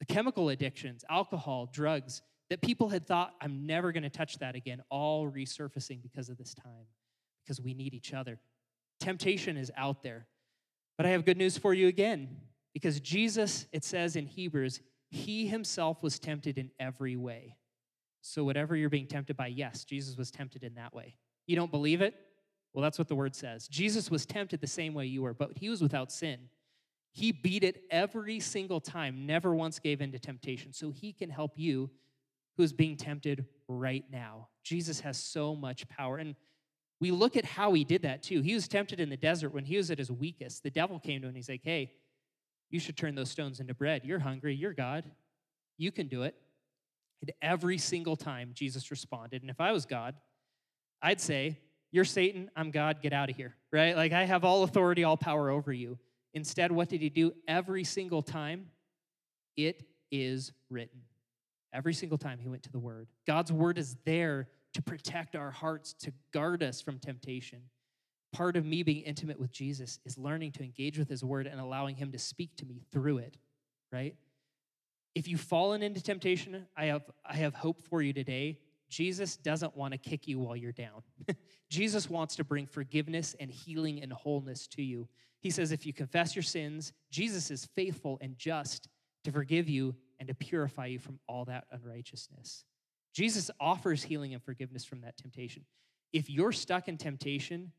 chemical 0.08 0.48
addictions, 0.48 1.04
alcohol, 1.08 1.68
drugs, 1.72 2.22
that 2.50 2.62
people 2.62 2.88
had 2.88 3.06
thought, 3.06 3.34
I'm 3.40 3.66
never 3.66 3.92
going 3.92 4.02
to 4.04 4.10
touch 4.10 4.38
that 4.38 4.56
again, 4.56 4.82
all 4.90 5.30
resurfacing 5.30 6.02
because 6.02 6.28
of 6.28 6.38
this 6.38 6.54
time, 6.54 6.86
because 7.44 7.60
we 7.60 7.74
need 7.74 7.94
each 7.94 8.14
other. 8.14 8.38
Temptation 9.00 9.56
is 9.56 9.70
out 9.76 10.02
there. 10.02 10.26
But 10.96 11.06
I 11.06 11.10
have 11.10 11.24
good 11.24 11.36
news 11.36 11.58
for 11.58 11.74
you 11.74 11.88
again, 11.88 12.36
because 12.72 13.00
Jesus, 13.00 13.66
it 13.72 13.84
says 13.84 14.16
in 14.16 14.26
Hebrews, 14.26 14.80
he 15.10 15.46
himself 15.46 16.02
was 16.02 16.18
tempted 16.18 16.58
in 16.58 16.70
every 16.80 17.16
way. 17.16 17.56
So, 18.20 18.44
whatever 18.44 18.74
you're 18.74 18.90
being 18.90 19.06
tempted 19.06 19.36
by, 19.36 19.46
yes, 19.46 19.84
Jesus 19.84 20.16
was 20.16 20.30
tempted 20.30 20.64
in 20.64 20.74
that 20.74 20.92
way. 20.92 21.14
You 21.46 21.56
don't 21.56 21.70
believe 21.70 22.02
it? 22.02 22.14
Well, 22.72 22.82
that's 22.82 22.98
what 22.98 23.08
the 23.08 23.16
word 23.16 23.34
says. 23.34 23.66
Jesus 23.68 24.10
was 24.10 24.26
tempted 24.26 24.60
the 24.60 24.66
same 24.66 24.94
way 24.94 25.06
you 25.06 25.22
were, 25.22 25.34
but 25.34 25.56
he 25.56 25.68
was 25.68 25.80
without 25.80 26.12
sin. 26.12 26.48
He 27.12 27.32
beat 27.32 27.64
it 27.64 27.82
every 27.90 28.38
single 28.38 28.80
time, 28.80 29.26
never 29.26 29.54
once 29.54 29.78
gave 29.78 30.00
in 30.00 30.12
to 30.12 30.18
temptation. 30.18 30.72
So, 30.72 30.90
he 30.90 31.12
can 31.12 31.30
help 31.30 31.52
you 31.56 31.90
who 32.58 32.64
is 32.64 32.72
being 32.72 32.96
tempted 32.96 33.46
right 33.68 34.04
now. 34.10 34.48
Jesus 34.64 35.00
has 35.00 35.16
so 35.16 35.54
much 35.54 35.88
power. 35.88 36.18
And 36.18 36.34
we 37.00 37.12
look 37.12 37.36
at 37.36 37.44
how 37.44 37.72
he 37.72 37.84
did 37.84 38.02
that 38.02 38.22
too. 38.22 38.42
He 38.42 38.52
was 38.52 38.66
tempted 38.66 38.98
in 38.98 39.08
the 39.08 39.16
desert 39.16 39.54
when 39.54 39.64
he 39.64 39.76
was 39.76 39.90
at 39.90 39.98
his 39.98 40.10
weakest. 40.10 40.64
The 40.64 40.70
devil 40.70 40.98
came 40.98 41.20
to 41.20 41.26
him 41.26 41.28
and 41.28 41.36
he's 41.36 41.48
like, 41.48 41.62
hey, 41.62 41.92
you 42.68 42.80
should 42.80 42.96
turn 42.96 43.14
those 43.14 43.30
stones 43.30 43.60
into 43.60 43.74
bread. 43.74 44.04
You're 44.04 44.18
hungry. 44.18 44.54
You're 44.54 44.74
God. 44.74 45.04
You 45.78 45.92
can 45.92 46.08
do 46.08 46.24
it. 46.24 46.34
And 47.20 47.32
every 47.40 47.78
single 47.78 48.16
time 48.16 48.50
Jesus 48.54 48.90
responded. 48.90 49.42
And 49.42 49.50
if 49.50 49.60
I 49.60 49.70
was 49.70 49.86
God, 49.86 50.16
I'd 51.00 51.20
say, 51.20 51.58
You're 51.90 52.04
Satan. 52.04 52.50
I'm 52.54 52.70
God. 52.70 53.00
Get 53.02 53.12
out 53.12 53.30
of 53.30 53.36
here. 53.36 53.54
Right? 53.72 53.96
Like 53.96 54.12
I 54.12 54.24
have 54.24 54.44
all 54.44 54.62
authority, 54.62 55.04
all 55.04 55.16
power 55.16 55.50
over 55.50 55.72
you. 55.72 55.98
Instead, 56.34 56.70
what 56.70 56.88
did 56.88 57.00
he 57.00 57.08
do 57.08 57.32
every 57.46 57.84
single 57.84 58.22
time? 58.22 58.66
It 59.56 59.84
is 60.10 60.52
written. 60.70 61.00
Every 61.72 61.94
single 61.94 62.18
time 62.18 62.38
he 62.38 62.48
went 62.48 62.62
to 62.64 62.72
the 62.72 62.78
word. 62.78 63.08
God's 63.26 63.52
word 63.52 63.78
is 63.78 63.96
there 64.04 64.48
to 64.74 64.82
protect 64.82 65.36
our 65.36 65.50
hearts, 65.50 65.94
to 65.94 66.12
guard 66.32 66.62
us 66.62 66.80
from 66.80 66.98
temptation. 66.98 67.60
Part 68.32 68.56
of 68.56 68.64
me 68.64 68.82
being 68.82 69.02
intimate 69.02 69.40
with 69.40 69.50
Jesus 69.50 69.98
is 70.04 70.18
learning 70.18 70.52
to 70.52 70.62
engage 70.62 70.98
with 70.98 71.08
his 71.08 71.24
word 71.24 71.46
and 71.46 71.60
allowing 71.60 71.96
him 71.96 72.12
to 72.12 72.18
speak 72.18 72.56
to 72.56 72.66
me 72.66 72.82
through 72.92 73.18
it, 73.18 73.38
right? 73.90 74.14
If 75.14 75.26
you've 75.26 75.40
fallen 75.40 75.82
into 75.82 76.02
temptation, 76.02 76.66
I 76.76 76.86
have, 76.86 77.02
I 77.24 77.36
have 77.36 77.54
hope 77.54 77.82
for 77.88 78.02
you 78.02 78.12
today. 78.12 78.58
Jesus 78.88 79.36
doesn't 79.36 79.76
want 79.76 79.92
to 79.92 79.98
kick 79.98 80.26
you 80.26 80.38
while 80.38 80.56
you're 80.56 80.72
down. 80.72 81.02
Jesus 81.70 82.08
wants 82.08 82.36
to 82.36 82.44
bring 82.44 82.66
forgiveness 82.66 83.36
and 83.38 83.50
healing 83.50 84.02
and 84.02 84.12
wholeness 84.12 84.66
to 84.68 84.82
you. 84.82 85.08
He 85.40 85.50
says, 85.50 85.72
if 85.72 85.86
you 85.86 85.92
confess 85.92 86.34
your 86.34 86.42
sins, 86.42 86.92
Jesus 87.10 87.50
is 87.50 87.68
faithful 87.76 88.18
and 88.20 88.36
just 88.36 88.88
to 89.24 89.32
forgive 89.32 89.68
you 89.68 89.94
and 90.18 90.28
to 90.28 90.34
purify 90.34 90.86
you 90.86 90.98
from 90.98 91.20
all 91.28 91.44
that 91.44 91.64
unrighteousness. 91.70 92.64
Jesus 93.12 93.50
offers 93.60 94.02
healing 94.02 94.34
and 94.34 94.42
forgiveness 94.42 94.84
from 94.84 95.02
that 95.02 95.16
temptation. 95.16 95.64
If 96.12 96.30
you're 96.30 96.52
stuck 96.52 96.88
in 96.88 96.96
temptation, 96.96 97.72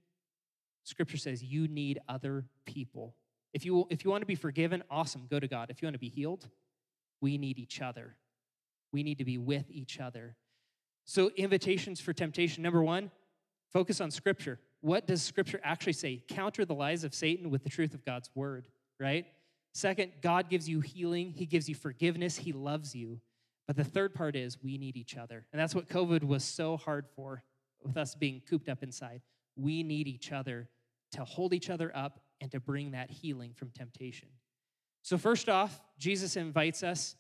scripture 0.84 1.18
says 1.18 1.44
you 1.44 1.68
need 1.68 2.00
other 2.08 2.46
people. 2.66 3.16
If 3.54 3.66
you, 3.66 3.88
if 3.90 4.06
you 4.06 4.12
want 4.12 4.22
to 4.22 4.28
be 4.28 4.36
forgiven, 4.36 4.84
awesome, 4.90 5.28
go 5.30 5.40
to 5.40 5.48
God. 5.48 5.70
If 5.70 5.82
you 5.82 5.88
want 5.88 5.96
to 5.96 6.00
be 6.00 6.10
healed, 6.10 6.48
we 7.22 7.38
need 7.38 7.58
each 7.58 7.82
other. 7.82 8.16
We 8.92 9.04
need 9.04 9.18
to 9.18 9.26
be 9.26 9.38
with 9.38 9.66
each 9.70 10.00
other. 10.00 10.36
So, 11.10 11.32
invitations 11.36 12.00
for 12.00 12.14
temptation 12.14 12.62
number 12.62 12.84
one, 12.84 13.10
focus 13.74 14.00
on 14.00 14.12
scripture. 14.12 14.60
What 14.82 15.08
does 15.08 15.24
scripture 15.24 15.60
actually 15.64 15.94
say? 15.94 16.24
Counter 16.28 16.66
the 16.66 16.76
lies 16.76 17.04
of 17.04 17.16
Satan 17.16 17.50
with 17.50 17.64
the 17.64 17.70
truth 17.72 17.96
of 17.96 18.06
God's 18.06 18.30
word, 18.36 18.68
right? 19.00 19.26
Second, 19.74 20.12
God 20.22 20.52
gives 20.52 20.70
you 20.70 20.82
healing, 20.82 21.32
He 21.32 21.48
gives 21.48 21.68
you 21.68 21.74
forgiveness, 21.74 22.38
He 22.38 22.52
loves 22.52 22.94
you. 22.94 23.20
But 23.66 23.76
the 23.76 23.84
third 23.84 24.14
part 24.14 24.36
is 24.36 24.62
we 24.62 24.78
need 24.78 24.96
each 24.96 25.18
other. 25.18 25.48
And 25.52 25.60
that's 25.60 25.74
what 25.74 25.90
COVID 25.90 26.24
was 26.24 26.44
so 26.44 26.78
hard 26.78 27.08
for, 27.16 27.42
with 27.84 27.98
us 27.98 28.14
being 28.14 28.44
cooped 28.48 28.70
up 28.70 28.84
inside. 28.84 29.24
We 29.56 29.82
need 29.82 30.08
each 30.08 30.32
other 30.32 30.70
to 31.14 31.26
hold 31.26 31.56
each 31.56 31.72
other 31.72 31.92
up 31.98 32.20
and 32.40 32.52
to 32.52 32.60
bring 32.60 32.92
that 32.92 33.10
healing 33.10 33.54
from 33.56 33.72
temptation. 33.72 34.28
So, 35.02 35.18
first 35.18 35.50
off, 35.50 35.82
Jesus 35.98 36.36
invites 36.36 36.84
us 36.84 37.16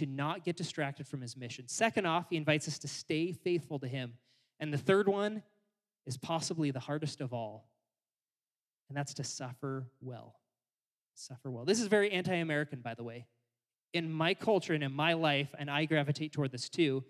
to 0.00 0.06
not 0.06 0.44
get 0.44 0.56
distracted 0.56 1.06
from 1.06 1.20
his 1.20 1.36
mission. 1.36 1.66
Second 1.68 2.06
off, 2.06 2.26
he 2.30 2.36
invites 2.36 2.68
us 2.68 2.78
to 2.80 2.88
stay 2.88 3.32
faithful 3.32 3.78
to 3.78 3.88
him. 3.88 4.14
And 4.58 4.72
the 4.72 4.78
third 4.78 5.08
one 5.08 5.42
is 6.06 6.16
possibly 6.16 6.70
the 6.70 6.80
hardest 6.80 7.20
of 7.20 7.32
all, 7.32 7.68
and 8.88 8.96
that's 8.96 9.14
to 9.14 9.24
suffer 9.24 9.86
well 10.00 10.34
suffer 11.20 11.50
well. 11.50 11.64
This 11.64 11.80
is 11.80 11.86
very 11.86 12.10
anti 12.10 12.34
American, 12.34 12.80
by 12.80 12.94
the 12.94 13.04
way. 13.04 13.26
In 13.92 14.10
my 14.10 14.34
culture 14.34 14.74
and 14.74 14.82
in 14.82 14.92
my 14.92 15.14
life, 15.14 15.54
and 15.58 15.70
I 15.70 15.84
gravitate 15.84 16.32
toward 16.32 16.52
this 16.52 16.68
too, 16.68 17.04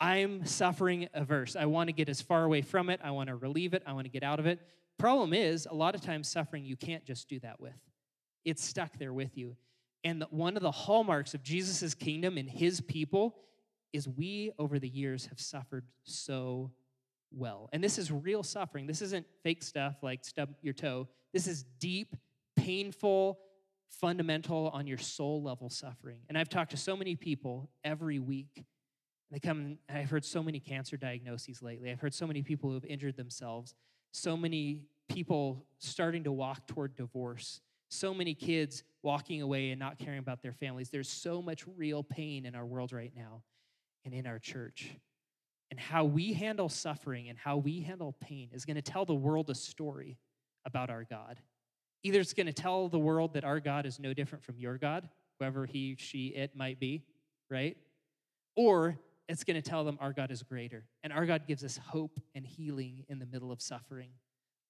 I'm 0.00 0.46
suffering 0.46 1.08
averse. 1.12 1.56
I 1.56 1.66
want 1.66 1.88
to 1.88 1.92
get 1.92 2.08
as 2.08 2.22
far 2.22 2.44
away 2.44 2.62
from 2.62 2.88
it. 2.88 3.00
I 3.02 3.10
want 3.10 3.28
to 3.28 3.36
relieve 3.36 3.74
it. 3.74 3.82
I 3.86 3.92
want 3.92 4.06
to 4.06 4.10
get 4.10 4.22
out 4.22 4.38
of 4.38 4.46
it. 4.46 4.60
Problem 4.98 5.32
is, 5.32 5.66
a 5.70 5.74
lot 5.74 5.94
of 5.94 6.00
times, 6.00 6.28
suffering 6.28 6.64
you 6.64 6.76
can't 6.76 7.04
just 7.04 7.28
do 7.28 7.38
that 7.40 7.60
with, 7.60 7.78
it's 8.44 8.64
stuck 8.64 8.98
there 8.98 9.12
with 9.12 9.36
you. 9.36 9.56
And 10.04 10.24
one 10.30 10.56
of 10.56 10.62
the 10.62 10.70
hallmarks 10.70 11.34
of 11.34 11.42
Jesus' 11.42 11.94
kingdom 11.94 12.38
and 12.38 12.48
his 12.48 12.80
people 12.80 13.36
is 13.92 14.08
we, 14.08 14.52
over 14.58 14.78
the 14.78 14.88
years, 14.88 15.26
have 15.26 15.40
suffered 15.40 15.84
so 16.04 16.70
well. 17.32 17.68
And 17.72 17.82
this 17.82 17.98
is 17.98 18.10
real 18.10 18.42
suffering. 18.42 18.86
This 18.86 19.02
isn't 19.02 19.26
fake 19.42 19.62
stuff 19.62 19.96
like 20.02 20.24
stub 20.24 20.50
your 20.62 20.74
toe. 20.74 21.08
This 21.32 21.46
is 21.46 21.64
deep, 21.78 22.16
painful, 22.56 23.38
fundamental 23.88 24.70
on 24.72 24.86
your 24.86 24.98
soul 24.98 25.42
level 25.42 25.68
suffering. 25.68 26.20
And 26.28 26.38
I've 26.38 26.48
talked 26.48 26.70
to 26.70 26.76
so 26.76 26.96
many 26.96 27.16
people 27.16 27.70
every 27.84 28.18
week. 28.18 28.64
They 29.30 29.38
come, 29.38 29.78
and 29.88 29.98
I've 29.98 30.10
heard 30.10 30.24
so 30.24 30.42
many 30.42 30.58
cancer 30.60 30.96
diagnoses 30.96 31.62
lately. 31.62 31.90
I've 31.90 32.00
heard 32.00 32.14
so 32.14 32.26
many 32.26 32.42
people 32.42 32.70
who 32.70 32.74
have 32.74 32.84
injured 32.84 33.16
themselves, 33.16 33.74
so 34.12 34.36
many 34.36 34.82
people 35.08 35.66
starting 35.78 36.24
to 36.24 36.32
walk 36.32 36.66
toward 36.66 36.96
divorce, 36.96 37.60
so 37.90 38.14
many 38.14 38.34
kids 38.34 38.84
walking 39.02 39.42
away 39.42 39.70
and 39.70 39.78
not 39.78 39.98
caring 39.98 40.18
about 40.18 40.42
their 40.42 40.52
families. 40.52 40.90
There's 40.90 41.08
so 41.08 41.42
much 41.42 41.64
real 41.76 42.02
pain 42.02 42.46
in 42.46 42.54
our 42.54 42.64
world 42.64 42.92
right 42.92 43.12
now 43.14 43.42
and 44.04 44.14
in 44.14 44.26
our 44.26 44.38
church. 44.38 44.90
And 45.70 45.78
how 45.78 46.04
we 46.04 46.32
handle 46.32 46.68
suffering 46.68 47.28
and 47.28 47.38
how 47.38 47.56
we 47.56 47.80
handle 47.80 48.16
pain 48.20 48.50
is 48.52 48.64
going 48.64 48.76
to 48.76 48.82
tell 48.82 49.04
the 49.04 49.14
world 49.14 49.50
a 49.50 49.54
story 49.54 50.18
about 50.64 50.90
our 50.90 51.04
God. 51.04 51.38
Either 52.02 52.20
it's 52.20 52.32
going 52.32 52.46
to 52.46 52.52
tell 52.52 52.88
the 52.88 52.98
world 52.98 53.34
that 53.34 53.44
our 53.44 53.60
God 53.60 53.86
is 53.86 54.00
no 54.00 54.14
different 54.14 54.44
from 54.44 54.58
your 54.58 54.78
God, 54.78 55.08
whoever 55.38 55.66
he, 55.66 55.96
she, 55.98 56.28
it 56.28 56.56
might 56.56 56.80
be, 56.80 57.04
right? 57.50 57.76
Or 58.56 58.98
it's 59.28 59.44
going 59.44 59.60
to 59.60 59.68
tell 59.68 59.84
them 59.84 59.98
our 60.00 60.12
God 60.12 60.30
is 60.30 60.42
greater. 60.42 60.84
And 61.02 61.12
our 61.12 61.26
God 61.26 61.46
gives 61.46 61.62
us 61.62 61.76
hope 61.76 62.18
and 62.34 62.46
healing 62.46 63.04
in 63.08 63.18
the 63.18 63.26
middle 63.26 63.52
of 63.52 63.60
suffering. 63.60 64.10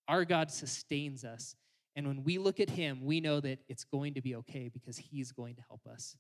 Our 0.09 0.25
God 0.25 0.51
sustains 0.51 1.25
us. 1.25 1.55
And 1.97 2.07
when 2.07 2.23
we 2.23 2.39
look 2.39 2.61
at 2.61 2.71
him, 2.71 3.05
we 3.05 3.21
know 3.21 3.41
that 3.41 3.59
it's 3.69 3.85
going 3.85 4.15
to 4.15 4.21
be 4.21 4.37
okay 4.37 4.69
because 4.69 4.97
he's 4.97 5.33
going 5.33 5.57
to 5.57 5.63
help 5.69 5.87
us. 5.87 6.17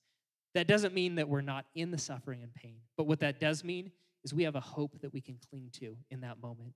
That 0.55 0.67
doesn't 0.67 0.95
mean 0.95 1.15
that 1.15 1.29
we're 1.29 1.43
not 1.43 1.67
in 1.75 1.91
the 1.91 1.99
suffering 1.99 2.43
and 2.43 2.53
pain, 2.53 2.81
but 2.97 3.07
what 3.07 3.21
that 3.21 3.39
does 3.39 3.63
mean 3.63 3.93
is 4.25 4.35
we 4.35 4.43
have 4.43 4.57
a 4.57 4.61
hope 4.61 5.01
that 5.01 5.13
we 5.13 5.21
can 5.21 5.39
cling 5.49 5.71
to 5.75 5.97
in 6.11 6.21
that 6.23 6.43
moment. 6.43 6.75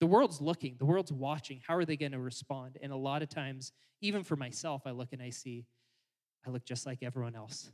The 0.00 0.06
world's 0.06 0.40
looking, 0.40 0.76
the 0.78 0.84
world's 0.84 1.12
watching. 1.12 1.60
How 1.66 1.74
are 1.76 1.84
they 1.84 1.96
going 1.96 2.12
to 2.12 2.18
respond? 2.18 2.78
And 2.82 2.92
a 2.92 2.96
lot 2.96 3.22
of 3.22 3.28
times, 3.28 3.72
even 4.00 4.22
for 4.22 4.36
myself, 4.36 4.82
I 4.86 4.90
look 4.90 5.12
and 5.12 5.22
I 5.22 5.30
see, 5.30 5.64
I 6.46 6.50
look 6.50 6.64
just 6.64 6.86
like 6.86 7.02
everyone 7.02 7.34
else. 7.34 7.70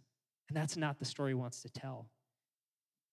And 0.48 0.56
that's 0.56 0.76
not 0.76 0.98
the 0.98 1.04
story 1.04 1.34
wants 1.34 1.62
to 1.62 1.68
tell. 1.68 2.08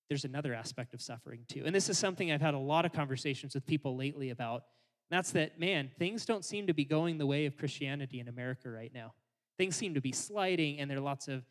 There's 0.09 0.25
another 0.25 0.53
aspect 0.53 0.93
of 0.93 1.01
suffering 1.01 1.41
too. 1.47 1.63
And 1.65 1.75
this 1.75 1.89
is 1.89 1.97
something 1.97 2.31
I've 2.31 2.41
had 2.41 2.53
a 2.53 2.59
lot 2.59 2.85
of 2.85 2.93
conversations 2.93 3.53
with 3.53 3.65
people 3.65 3.95
lately 3.95 4.29
about. 4.29 4.63
That's 5.09 5.31
that, 5.31 5.59
man, 5.59 5.89
things 5.97 6.25
don't 6.25 6.45
seem 6.45 6.67
to 6.67 6.73
be 6.73 6.85
going 6.85 7.17
the 7.17 7.25
way 7.25 7.45
of 7.45 7.57
Christianity 7.57 8.19
in 8.19 8.27
America 8.27 8.69
right 8.69 8.93
now. 8.93 9.13
Things 9.57 9.75
seem 9.75 9.93
to 9.95 10.01
be 10.01 10.11
sliding, 10.11 10.79
and 10.79 10.89
there 10.89 10.97
are 10.97 11.01
lots 11.01 11.27
of 11.27 11.43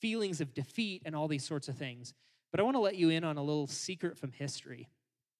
feelings 0.00 0.40
of 0.40 0.54
defeat 0.54 1.02
and 1.04 1.14
all 1.14 1.28
these 1.28 1.44
sorts 1.44 1.68
of 1.68 1.76
things. 1.76 2.14
But 2.50 2.60
I 2.60 2.62
want 2.62 2.76
to 2.76 2.80
let 2.80 2.96
you 2.96 3.10
in 3.10 3.24
on 3.24 3.36
a 3.36 3.42
little 3.42 3.66
secret 3.66 4.18
from 4.18 4.32
history. 4.32 4.88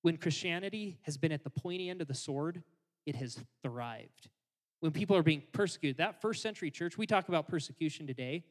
When 0.03 0.17
Christianity 0.17 0.99
has 1.03 1.17
been 1.17 1.33
at 1.33 1.43
the 1.43 1.51
pointy 1.51 1.91
end 1.91 2.01
of 2.01 2.09
the 2.09 2.15
sword, 2.15 2.63
it 3.07 3.17
has 3.17 3.39
thrived. 3.63 4.29
When 4.81 4.93
people 4.93 5.17
are 5.17 5.23
being 5.23 5.43
persecuted, 5.53 5.97
that 5.99 6.21
first 6.21 6.43
century 6.43 6.71
church, 6.71 6.97
we 6.97 7.07
talk 7.07 7.29
about 7.29 7.49
persecution 7.49 8.07
today, 8.07 8.45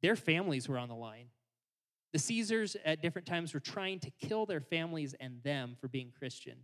their 0.00 0.16
families 0.16 0.68
were 0.68 0.78
on 0.78 0.88
the 0.88 0.94
line. 0.94 1.26
The 2.12 2.18
Caesars 2.18 2.76
at 2.84 3.00
different 3.00 3.26
times 3.26 3.54
were 3.54 3.60
trying 3.60 4.00
to 4.00 4.10
kill 4.20 4.44
their 4.44 4.60
families 4.60 5.14
and 5.20 5.42
them 5.44 5.76
for 5.80 5.88
being 5.88 6.12
Christian. 6.18 6.56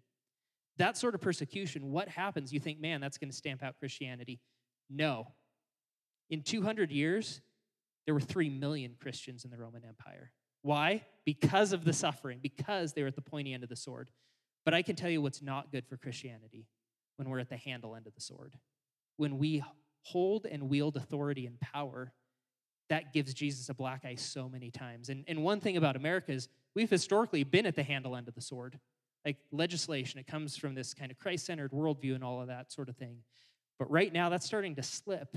That 0.79 0.97
sort 0.97 1.15
of 1.15 1.21
persecution, 1.21 1.91
what 1.91 2.09
happens? 2.09 2.53
You 2.53 2.61
think, 2.61 2.81
man, 2.81 3.01
that's 3.01 3.19
going 3.19 3.31
to 3.31 3.37
stamp 3.37 3.63
out 3.63 3.75
Christianity. 3.79 4.41
No. 4.89 5.27
In 6.31 6.43
200 6.43 6.91
years, 6.91 7.41
there 8.07 8.15
were 8.15 8.21
3 8.21 8.49
million 8.49 8.95
Christians 9.01 9.45
in 9.45 9.51
the 9.51 9.59
Roman 9.59 9.83
Empire. 9.85 10.33
Why? 10.63 11.05
Because 11.25 11.73
of 11.73 11.85
the 11.85 11.93
suffering, 11.93 12.39
because 12.43 12.93
they 12.93 13.03
were 13.03 13.09
at 13.09 13.17
the 13.17 13.23
pointy 13.23 13.53
end 13.53 13.63
of 13.63 13.69
the 13.69 13.77
sword. 13.77 14.11
But 14.65 14.75
I 14.75 14.83
can 14.83 14.97
tell 14.97 15.11
you 15.11 15.23
what's 15.23 15.43
not 15.43 15.73
good 15.73 15.87
for 15.87 15.97
Christianity 15.97 16.67
when 17.17 17.29
we're 17.29 17.39
at 17.39 17.49
the 17.49 17.57
handle 17.57 17.97
end 17.97 18.07
of 18.07 18.15
the 18.15 18.21
sword. 18.21 18.57
When 19.17 19.39
we 19.39 19.63
hold 20.03 20.47
and 20.47 20.69
wield 20.69 20.97
authority 20.97 21.47
and 21.47 21.59
power, 21.61 22.13
that 22.89 23.13
gives 23.13 23.35
Jesus 23.35 23.69
a 23.69 23.75
black 23.75 24.05
eye 24.05 24.15
so 24.15 24.49
many 24.49 24.71
times. 24.71 25.09
And, 25.09 25.25
and 25.29 25.43
one 25.43 25.61
thing 25.61 25.77
about 25.77 25.97
America 25.97 26.33
is 26.33 26.49
we've 26.75 26.91
historically 26.91 27.45
been 27.45 27.67
at 27.67 27.77
the 27.77 27.83
handle 27.83 28.17
end 28.17 28.29
of 28.29 28.35
the 28.35 28.41
sword. 28.41 28.79
Like 29.25 29.37
legislation, 29.53 30.21
it 30.21 30.27
comes 30.27 30.57
from 30.57 30.75
this 30.75 30.95
kind 30.95 31.11
of 31.11 31.19
Christ 31.19 31.47
centered 31.47 31.73
worldview 31.73 32.15
and 32.15 32.25
all 32.25 32.41
of 32.41 32.49
that 32.49 32.73
sort 32.73 32.89
of 32.89 32.97
thing. 32.97 33.19
But 33.79 33.91
right 33.91 34.13
now, 34.13 34.29
that's 34.29 34.47
starting 34.47 34.75
to 34.77 34.83
slip. 34.83 35.37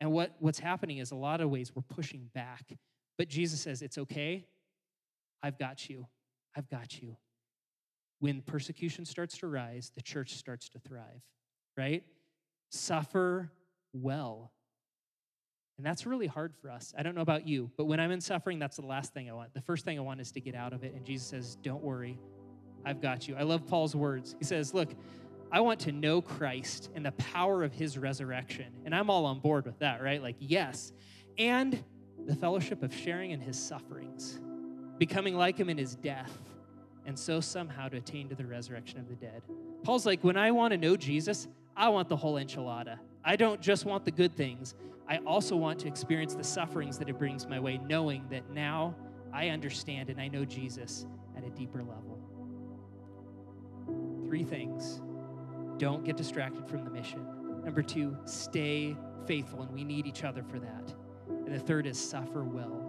And 0.00 0.12
what, 0.12 0.36
what's 0.38 0.58
happening 0.58 0.98
is 0.98 1.10
a 1.10 1.16
lot 1.16 1.40
of 1.40 1.50
ways 1.50 1.72
we're 1.74 1.82
pushing 1.82 2.30
back. 2.34 2.72
But 3.16 3.28
Jesus 3.28 3.60
says, 3.60 3.82
It's 3.82 3.98
okay. 3.98 4.46
I've 5.42 5.58
got 5.58 5.88
you. 5.88 6.06
I've 6.56 6.68
got 6.68 7.00
you. 7.00 7.16
When 8.20 8.42
persecution 8.42 9.04
starts 9.04 9.38
to 9.38 9.46
rise, 9.46 9.92
the 9.94 10.02
church 10.02 10.34
starts 10.34 10.68
to 10.70 10.80
thrive, 10.80 11.22
right? 11.76 12.02
Suffer 12.70 13.52
well. 13.92 14.52
And 15.76 15.86
that's 15.86 16.04
really 16.04 16.26
hard 16.26 16.54
for 16.60 16.70
us. 16.70 16.92
I 16.98 17.04
don't 17.04 17.14
know 17.14 17.20
about 17.20 17.46
you, 17.46 17.70
but 17.76 17.84
when 17.84 18.00
I'm 18.00 18.10
in 18.10 18.20
suffering, 18.20 18.58
that's 18.58 18.76
the 18.76 18.86
last 18.86 19.14
thing 19.14 19.30
I 19.30 19.32
want. 19.32 19.54
The 19.54 19.60
first 19.60 19.84
thing 19.84 19.96
I 19.96 20.02
want 20.02 20.20
is 20.20 20.32
to 20.32 20.40
get 20.40 20.56
out 20.56 20.72
of 20.72 20.82
it. 20.82 20.92
And 20.94 21.04
Jesus 21.04 21.28
says, 21.28 21.56
Don't 21.62 21.82
worry, 21.82 22.18
I've 22.84 23.00
got 23.00 23.28
you. 23.28 23.36
I 23.36 23.42
love 23.42 23.66
Paul's 23.66 23.94
words. 23.94 24.34
He 24.38 24.44
says, 24.44 24.74
Look, 24.74 24.88
I 25.50 25.60
want 25.60 25.80
to 25.80 25.92
know 25.92 26.20
Christ 26.20 26.90
and 26.94 27.04
the 27.04 27.12
power 27.12 27.62
of 27.62 27.72
his 27.72 27.96
resurrection. 27.96 28.66
And 28.84 28.94
I'm 28.94 29.10
all 29.10 29.24
on 29.24 29.40
board 29.40 29.64
with 29.64 29.78
that, 29.78 30.02
right? 30.02 30.22
Like, 30.22 30.36
yes. 30.38 30.92
And 31.38 31.82
the 32.26 32.36
fellowship 32.36 32.82
of 32.82 32.94
sharing 32.94 33.30
in 33.30 33.40
his 33.40 33.58
sufferings, 33.58 34.40
becoming 34.98 35.34
like 35.34 35.56
him 35.58 35.70
in 35.70 35.78
his 35.78 35.94
death, 35.96 36.32
and 37.06 37.18
so 37.18 37.40
somehow 37.40 37.88
to 37.88 37.96
attain 37.96 38.28
to 38.28 38.34
the 38.34 38.44
resurrection 38.44 38.98
of 38.98 39.08
the 39.08 39.14
dead. 39.14 39.42
Paul's 39.82 40.04
like, 40.04 40.22
when 40.22 40.36
I 40.36 40.50
want 40.50 40.72
to 40.72 40.76
know 40.76 40.96
Jesus, 40.96 41.48
I 41.74 41.88
want 41.88 42.08
the 42.08 42.16
whole 42.16 42.34
enchilada. 42.34 42.98
I 43.24 43.36
don't 43.36 43.60
just 43.62 43.86
want 43.86 44.04
the 44.04 44.10
good 44.10 44.36
things, 44.36 44.74
I 45.08 45.18
also 45.26 45.56
want 45.56 45.78
to 45.80 45.88
experience 45.88 46.34
the 46.34 46.44
sufferings 46.44 46.98
that 46.98 47.08
it 47.08 47.18
brings 47.18 47.46
my 47.46 47.58
way, 47.58 47.78
knowing 47.78 48.26
that 48.30 48.50
now 48.50 48.94
I 49.32 49.48
understand 49.48 50.10
and 50.10 50.20
I 50.20 50.28
know 50.28 50.44
Jesus 50.44 51.06
at 51.34 51.44
a 51.44 51.50
deeper 51.50 51.78
level. 51.78 52.17
Three 54.28 54.44
things 54.44 55.00
don't 55.78 56.04
get 56.04 56.18
distracted 56.18 56.68
from 56.68 56.84
the 56.84 56.90
mission. 56.90 57.24
Number 57.64 57.80
two, 57.80 58.14
stay 58.26 58.94
faithful, 59.26 59.62
and 59.62 59.72
we 59.72 59.84
need 59.84 60.06
each 60.06 60.22
other 60.22 60.42
for 60.42 60.58
that. 60.58 60.94
And 61.28 61.54
the 61.54 61.58
third 61.58 61.86
is 61.86 61.98
suffer 61.98 62.44
well. 62.44 62.84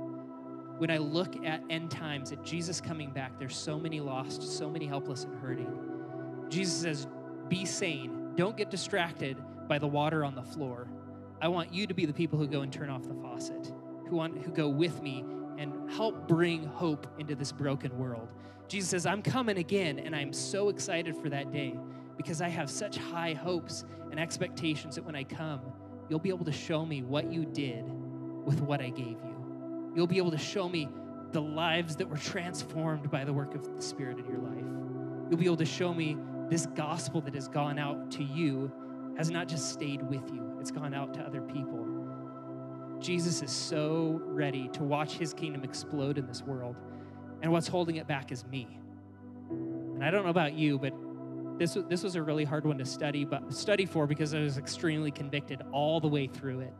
When 0.79 0.91
I 0.91 0.97
look 0.97 1.45
at 1.45 1.63
end 1.69 1.91
times, 1.91 2.33
at 2.33 2.43
Jesus 2.43 2.81
coming 2.81 3.11
back, 3.11 3.39
there's 3.39 3.55
so 3.55 3.79
many 3.79 4.01
lost, 4.01 4.43
so 4.43 4.69
many 4.69 4.85
helpless 4.85 5.23
and 5.23 5.39
hurting. 5.39 5.71
Jesus 6.49 6.81
says, 6.81 7.07
Be 7.47 7.63
sane. 7.65 8.33
Don't 8.35 8.57
get 8.57 8.69
distracted 8.69 9.37
by 9.69 9.79
the 9.79 9.87
water 9.87 10.25
on 10.25 10.35
the 10.35 10.43
floor. 10.43 10.89
I 11.41 11.47
want 11.47 11.73
you 11.73 11.87
to 11.87 11.93
be 11.93 12.05
the 12.05 12.13
people 12.13 12.37
who 12.37 12.47
go 12.47 12.61
and 12.63 12.73
turn 12.73 12.89
off 12.89 13.03
the 13.07 13.13
faucet, 13.13 13.71
who, 14.09 14.17
want, 14.17 14.37
who 14.43 14.51
go 14.51 14.67
with 14.67 15.01
me 15.01 15.23
help 15.95 16.27
bring 16.27 16.63
hope 16.63 17.07
into 17.17 17.35
this 17.35 17.51
broken 17.51 17.97
world. 17.97 18.27
Jesus 18.67 18.89
says, 18.89 19.05
I'm 19.05 19.21
coming 19.21 19.57
again, 19.57 19.99
and 19.99 20.15
I'm 20.15 20.31
so 20.31 20.69
excited 20.69 21.15
for 21.15 21.29
that 21.29 21.51
day 21.51 21.75
because 22.17 22.41
I 22.41 22.49
have 22.49 22.69
such 22.69 22.97
high 22.97 23.33
hopes 23.33 23.85
and 24.11 24.19
expectations 24.19 24.95
that 24.95 25.03
when 25.03 25.15
I 25.15 25.23
come, 25.23 25.61
you'll 26.09 26.19
be 26.19 26.29
able 26.29 26.45
to 26.45 26.51
show 26.51 26.85
me 26.85 27.01
what 27.01 27.31
you 27.31 27.45
did 27.45 27.83
with 28.45 28.61
what 28.61 28.81
I 28.81 28.89
gave 28.89 29.07
you. 29.07 29.91
You'll 29.95 30.07
be 30.07 30.17
able 30.17 30.31
to 30.31 30.37
show 30.37 30.69
me 30.69 30.87
the 31.31 31.41
lives 31.41 31.95
that 31.95 32.07
were 32.07 32.17
transformed 32.17 33.09
by 33.09 33.23
the 33.23 33.33
work 33.33 33.55
of 33.55 33.75
the 33.75 33.81
Spirit 33.81 34.19
in 34.19 34.25
your 34.25 34.39
life. 34.39 35.29
You'll 35.29 35.39
be 35.39 35.45
able 35.45 35.57
to 35.57 35.65
show 35.65 35.93
me 35.93 36.17
this 36.49 36.65
gospel 36.67 37.21
that 37.21 37.35
has 37.35 37.47
gone 37.47 37.77
out 37.77 38.11
to 38.11 38.23
you 38.23 38.71
has 39.17 39.29
not 39.29 39.47
just 39.47 39.71
stayed 39.71 40.01
with 40.01 40.29
you, 40.31 40.57
it's 40.59 40.71
gone 40.71 40.93
out 40.93 41.13
to 41.15 41.21
other 41.21 41.41
people. 41.41 41.88
Jesus 42.99 43.41
is 43.41 43.51
so 43.51 44.21
ready 44.25 44.67
to 44.69 44.83
watch 44.83 45.13
his 45.13 45.33
kingdom 45.33 45.63
explode 45.63 46.17
in 46.17 46.27
this 46.27 46.41
world. 46.41 46.75
And 47.41 47.51
what's 47.51 47.67
holding 47.67 47.95
it 47.95 48.07
back 48.07 48.31
is 48.31 48.45
me. 48.45 48.79
And 49.49 50.03
I 50.03 50.11
don't 50.11 50.23
know 50.23 50.29
about 50.29 50.53
you, 50.53 50.77
but 50.77 50.93
this, 51.57 51.77
this 51.89 52.03
was 52.03 52.15
a 52.15 52.21
really 52.21 52.43
hard 52.43 52.65
one 52.65 52.77
to 52.77 52.85
study, 52.85 53.25
but 53.25 53.53
study 53.53 53.85
for 53.85 54.07
because 54.07 54.33
I 54.33 54.39
was 54.39 54.57
extremely 54.57 55.11
convicted 55.11 55.61
all 55.71 55.99
the 55.99 56.07
way 56.07 56.27
through 56.27 56.61
it. 56.61 56.73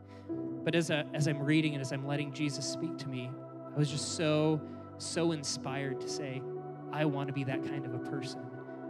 But 0.64 0.74
as, 0.74 0.90
a, 0.90 1.06
as 1.14 1.26
I'm 1.26 1.42
reading 1.42 1.74
and 1.74 1.80
as 1.80 1.92
I'm 1.92 2.06
letting 2.06 2.32
Jesus 2.32 2.66
speak 2.66 2.96
to 2.98 3.08
me, 3.08 3.30
I 3.74 3.78
was 3.78 3.90
just 3.90 4.16
so, 4.16 4.60
so 4.98 5.32
inspired 5.32 6.00
to 6.00 6.08
say, 6.08 6.42
I 6.92 7.04
want 7.04 7.28
to 7.28 7.32
be 7.32 7.44
that 7.44 7.62
kind 7.64 7.86
of 7.86 7.94
a 7.94 7.98
person. 7.98 8.40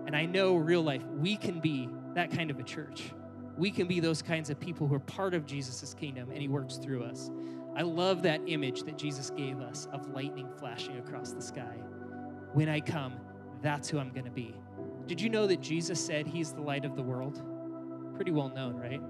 And 0.06 0.16
I 0.16 0.26
know 0.26 0.56
real 0.56 0.82
life, 0.82 1.04
we 1.06 1.36
can 1.36 1.60
be 1.60 1.88
that 2.14 2.30
kind 2.30 2.50
of 2.50 2.58
a 2.58 2.62
church. 2.62 3.12
We 3.60 3.70
can 3.70 3.86
be 3.86 4.00
those 4.00 4.22
kinds 4.22 4.48
of 4.48 4.58
people 4.58 4.88
who 4.88 4.94
are 4.94 5.00
part 5.00 5.34
of 5.34 5.44
Jesus' 5.44 5.92
kingdom 5.92 6.30
and 6.30 6.38
he 6.40 6.48
works 6.48 6.76
through 6.76 7.04
us. 7.04 7.30
I 7.76 7.82
love 7.82 8.22
that 8.22 8.40
image 8.46 8.84
that 8.84 8.96
Jesus 8.96 9.28
gave 9.28 9.60
us 9.60 9.86
of 9.92 10.08
lightning 10.14 10.48
flashing 10.58 10.96
across 10.96 11.32
the 11.32 11.42
sky. 11.42 11.76
When 12.54 12.70
I 12.70 12.80
come, 12.80 13.20
that's 13.60 13.90
who 13.90 13.98
I'm 13.98 14.12
going 14.12 14.24
to 14.24 14.30
be. 14.30 14.54
Did 15.06 15.20
you 15.20 15.28
know 15.28 15.46
that 15.46 15.60
Jesus 15.60 16.02
said 16.02 16.26
he's 16.26 16.52
the 16.52 16.62
light 16.62 16.86
of 16.86 16.96
the 16.96 17.02
world? 17.02 17.42
Pretty 18.16 18.30
well 18.30 18.48
known, 18.48 18.76
right? 18.76 19.02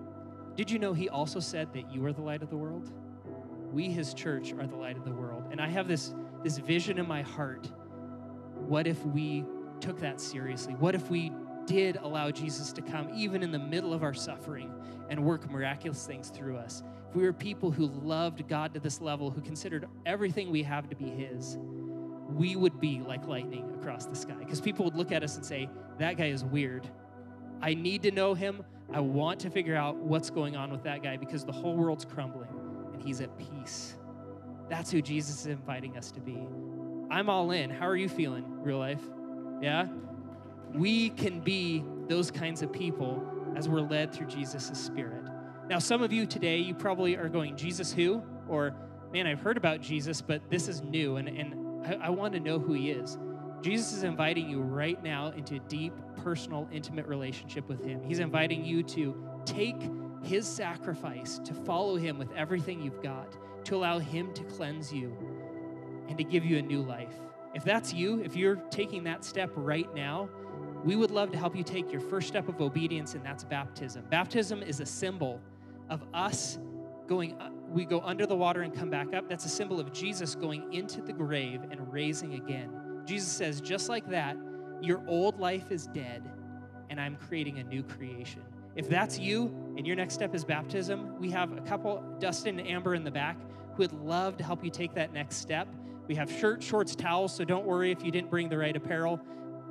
Did 0.57 0.69
you 0.69 0.81
know 0.81 0.95
he 0.95 1.09
also 1.09 1.39
said 1.39 1.73
that 1.73 1.89
you 1.95 2.05
are 2.07 2.13
the 2.13 2.21
light 2.21 2.43
of 2.43 2.51
the 2.51 2.57
world? 2.57 2.93
We, 3.71 3.89
his 3.89 4.15
church, 4.15 4.53
are 4.55 4.67
the 4.67 4.75
light 4.75 4.97
of 4.97 5.05
the 5.05 5.15
world. 5.15 5.45
And 5.53 5.61
I 5.61 5.69
have 5.69 5.87
this, 5.87 6.13
this 6.43 6.59
vision 6.59 6.99
in 6.99 7.07
my 7.07 7.23
heart. 7.23 7.71
What 8.57 8.89
if 8.89 9.07
we 9.07 9.45
took 9.79 10.01
that 10.01 10.21
seriously? 10.21 10.75
What 10.75 10.97
if 10.97 11.09
we 11.09 11.31
did 11.71 11.99
allow 12.03 12.33
Jesus 12.33 12.73
to 12.73 12.83
come, 12.83 13.09
even 13.15 13.45
in 13.45 13.53
the 13.53 13.59
middle 13.59 13.95
of 13.95 14.03
our 14.03 14.13
suffering, 14.13 14.75
and 15.09 15.25
work 15.25 15.49
miraculous 15.49 16.05
things 16.05 16.29
through 16.29 16.57
us? 16.57 16.83
If 17.09 17.15
we 17.15 17.23
were 17.23 17.33
people 17.33 17.71
who 17.71 17.87
loved 17.87 18.49
God 18.49 18.75
to 18.75 18.81
this 18.81 19.01
level, 19.01 19.31
who 19.31 19.41
considered 19.41 19.87
everything 20.05 20.51
we 20.51 20.65
have 20.65 20.89
to 20.91 20.97
be 20.97 21.09
his, 21.09 21.59
we 22.29 22.57
would 22.57 22.81
be 22.81 23.03
like 23.07 23.25
lightning 23.29 23.73
across 23.79 24.07
the 24.07 24.17
sky. 24.17 24.35
Because 24.41 24.61
people 24.61 24.85
would 24.85 24.97
look 24.97 25.13
at 25.13 25.23
us 25.23 25.37
and 25.37 25.47
say, 25.47 25.71
that 25.99 26.17
guy 26.17 26.27
is 26.27 26.45
weird. 26.45 26.91
I 27.63 27.75
need 27.75 28.03
to 28.03 28.11
know 28.11 28.35
him. 28.35 28.65
I 28.93 28.99
want 28.99 29.39
to 29.41 29.51
figure 29.51 29.77
out 29.77 29.95
what's 29.95 30.29
going 30.29 30.57
on 30.57 30.73
with 30.73 30.83
that 30.83 31.05
guy 31.05 31.17
because 31.17 31.45
the 31.45 31.53
whole 31.53 31.77
world's 31.77 32.05
crumbling 32.05 32.51
and 32.93 33.01
he's 33.01 33.21
at 33.21 33.31
peace. 33.39 33.97
That's 34.69 34.91
who 34.91 35.01
Jesus 35.01 35.43
is 35.43 35.47
inviting 35.47 35.97
us 35.97 36.11
to 36.11 36.21
be. 36.21 36.49
I'm 37.13 37.31
all 37.31 37.53
in. 37.53 37.71
How 37.71 37.87
are 37.87 37.97
you 37.97 38.09
feeling, 38.09 38.45
real 38.65 38.79
life? 38.79 39.03
Yeah? 39.61 39.87
We 40.75 41.11
can 41.11 41.41
be 41.41 41.85
those 42.09 42.31
kinds 42.31 42.63
of 42.63 42.73
people 42.73 43.23
as 43.57 43.69
we're 43.69 43.81
led 43.81 44.13
through 44.13 44.27
Jesus' 44.27 44.79
Spirit. 44.79 45.25
Now, 45.69 45.79
some 45.79 46.03
of 46.03 46.13
you 46.13 46.27
today, 46.27 46.59
you 46.59 46.75
probably 46.75 47.17
are 47.17 47.29
going, 47.29 47.57
Jesus 47.57 47.93
who? 47.93 48.23
Or, 48.49 48.75
man, 49.13 49.27
I've 49.27 49.41
heard 49.41 49.57
about 49.57 49.81
Jesus, 49.81 50.21
but 50.21 50.43
this 50.51 50.69
is 50.69 50.83
new 50.83 51.17
and, 51.17 51.29
and 51.29 51.87
I, 51.87 52.07
I 52.07 52.11
want 52.11 52.35
to 52.35 52.41
know 52.41 52.59
who 52.59 52.73
he 52.73 52.91
is. 52.91 53.19
Jesus 53.63 53.93
is 53.93 54.05
inviting 54.05 54.49
you 54.49 54.61
right 54.61 55.03
now 55.03 55.29
into 55.29 55.57
a 55.57 55.59
deep, 55.61 55.93
personal, 56.23 56.69
intimate 56.73 57.07
relationship 57.07 57.69
with 57.69 57.85
Him. 57.85 58.03
He's 58.03 58.19
inviting 58.19 58.65
you 58.65 58.83
to 58.85 59.15
take 59.45 59.77
His 60.23 60.47
sacrifice, 60.47 61.39
to 61.41 61.53
follow 61.53 61.97
Him 61.97 62.19
with 62.19 62.33
everything 62.33 62.83
you've 62.83 63.03
got, 63.03 63.37
to 63.67 63.77
allow 63.77 63.99
Him 63.99 64.33
to 64.35 64.45
cleanse 64.45 64.93
you 64.93 65.15
and 66.09 66.17
to 66.17 66.25
give 66.25 66.45
you 66.45 66.59
a 66.59 66.63
new 66.63 66.83
life. 66.83 67.15
If 67.55 67.65
that's 67.65 67.93
you, 67.93 68.23
if 68.23 68.35
you're 68.35 68.57
taking 68.71 69.05
that 69.05 69.25
step 69.25 69.51
right 69.55 69.93
now, 69.95 70.31
we 70.85 70.97
would 70.97 71.11
love 71.11 71.31
to 71.33 71.39
help 71.39 71.55
you 71.55 71.63
take 71.63 71.93
your 71.93 72.01
first 72.01 72.29
step 72.29 72.49
of 72.49 72.61
obedience, 72.61 73.15
and 73.15 73.25
that's 73.25 73.45
baptism. 73.45 74.05
Baptism 74.11 74.63
is 74.63 74.81
a 74.81 74.87
symbol 74.87 75.41
of 75.89 76.03
us 76.15 76.59
going, 77.07 77.35
uh, 77.41 77.51
we 77.69 77.85
go 77.85 78.01
under 78.01 78.25
the 78.25 78.37
water 78.37 78.63
and 78.63 78.75
come 78.75 78.89
back 78.89 79.13
up. 79.13 79.29
That's 79.29 79.45
a 79.45 79.49
symbol 79.49 79.81
of 79.81 79.93
Jesus 79.93 80.35
going 80.35 80.73
into 80.73 81.03
the 81.03 81.13
grave 81.13 81.63
and 81.71 81.93
raising 81.93 82.35
again. 82.35 82.71
Jesus 83.05 83.29
says, 83.29 83.61
just 83.61 83.89
like 83.89 84.09
that, 84.11 84.37
your 84.81 85.03
old 85.07 85.39
life 85.39 85.71
is 85.71 85.87
dead, 85.89 86.23
and 86.89 87.01
I'm 87.01 87.17
creating 87.17 87.59
a 87.59 87.65
new 87.65 87.83
creation. 87.83 88.43
If 88.77 88.89
that's 88.89 89.19
you 89.19 89.75
and 89.77 89.87
your 89.87 89.97
next 89.97 90.15
step 90.15 90.35
is 90.35 90.45
baptism, 90.45 91.19
we 91.19 91.31
have 91.31 91.57
a 91.57 91.61
couple, 91.63 92.03
Dustin 92.21 92.59
and 92.59 92.69
Amber 92.69 92.95
in 92.95 93.05
the 93.05 93.11
back, 93.11 93.37
who 93.75 93.83
would 93.83 93.93
love 93.93 94.37
to 94.39 94.45
help 94.45 94.65
you 94.65 94.71
take 94.71 94.95
that 94.95 95.13
next 95.13 95.37
step. 95.37 95.69
We 96.07 96.15
have 96.15 96.31
shirts, 96.31 96.65
shorts, 96.65 96.95
towels, 96.95 97.35
so 97.35 97.45
don't 97.45 97.67
worry 97.67 97.91
if 97.91 98.05
you 98.05 98.11
didn't 98.11 98.31
bring 98.31 98.49
the 98.49 98.59
right 98.59 98.75
apparel. 98.75 99.21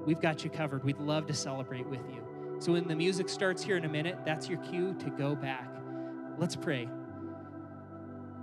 We've 0.10 0.20
got 0.20 0.44
you 0.44 0.50
covered. 0.50 0.84
We'd 0.84 0.98
love 0.98 1.28
to 1.28 1.36
celebrate 1.36 1.86
with 1.86 2.02
you. 2.12 2.58
So 2.58 2.72
when 2.72 2.88
the 2.88 2.96
music 2.96 3.30
starts 3.30 3.62
here 3.62 3.78
in 3.78 3.86
a 3.86 3.90
minute, 3.90 4.18
that's 4.26 4.50
your 4.50 4.58
cue 4.58 4.96
to 4.96 5.10
go 5.12 5.36
back. 5.36 5.70
Let's 6.40 6.56
pray. 6.56 6.90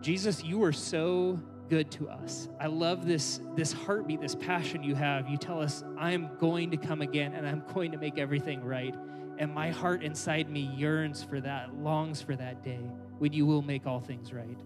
Jesus, 0.00 0.44
you 0.44 0.62
are 0.62 0.72
so 0.72 1.40
good 1.68 1.90
to 1.90 2.08
us. 2.08 2.48
I 2.60 2.68
love 2.68 3.04
this, 3.04 3.40
this 3.56 3.72
heartbeat, 3.72 4.20
this 4.20 4.36
passion 4.36 4.84
you 4.84 4.94
have. 4.94 5.28
You 5.28 5.36
tell 5.36 5.60
us, 5.60 5.82
I'm 5.98 6.30
going 6.38 6.70
to 6.70 6.76
come 6.76 7.02
again 7.02 7.34
and 7.34 7.44
I'm 7.44 7.64
going 7.74 7.90
to 7.90 7.98
make 7.98 8.16
everything 8.16 8.62
right. 8.62 8.94
And 9.38 9.52
my 9.52 9.72
heart 9.72 10.04
inside 10.04 10.48
me 10.48 10.70
yearns 10.76 11.24
for 11.24 11.40
that, 11.40 11.74
longs 11.74 12.22
for 12.22 12.36
that 12.36 12.62
day 12.62 12.88
when 13.18 13.32
you 13.32 13.44
will 13.44 13.62
make 13.62 13.88
all 13.88 13.98
things 13.98 14.32
right. 14.32 14.60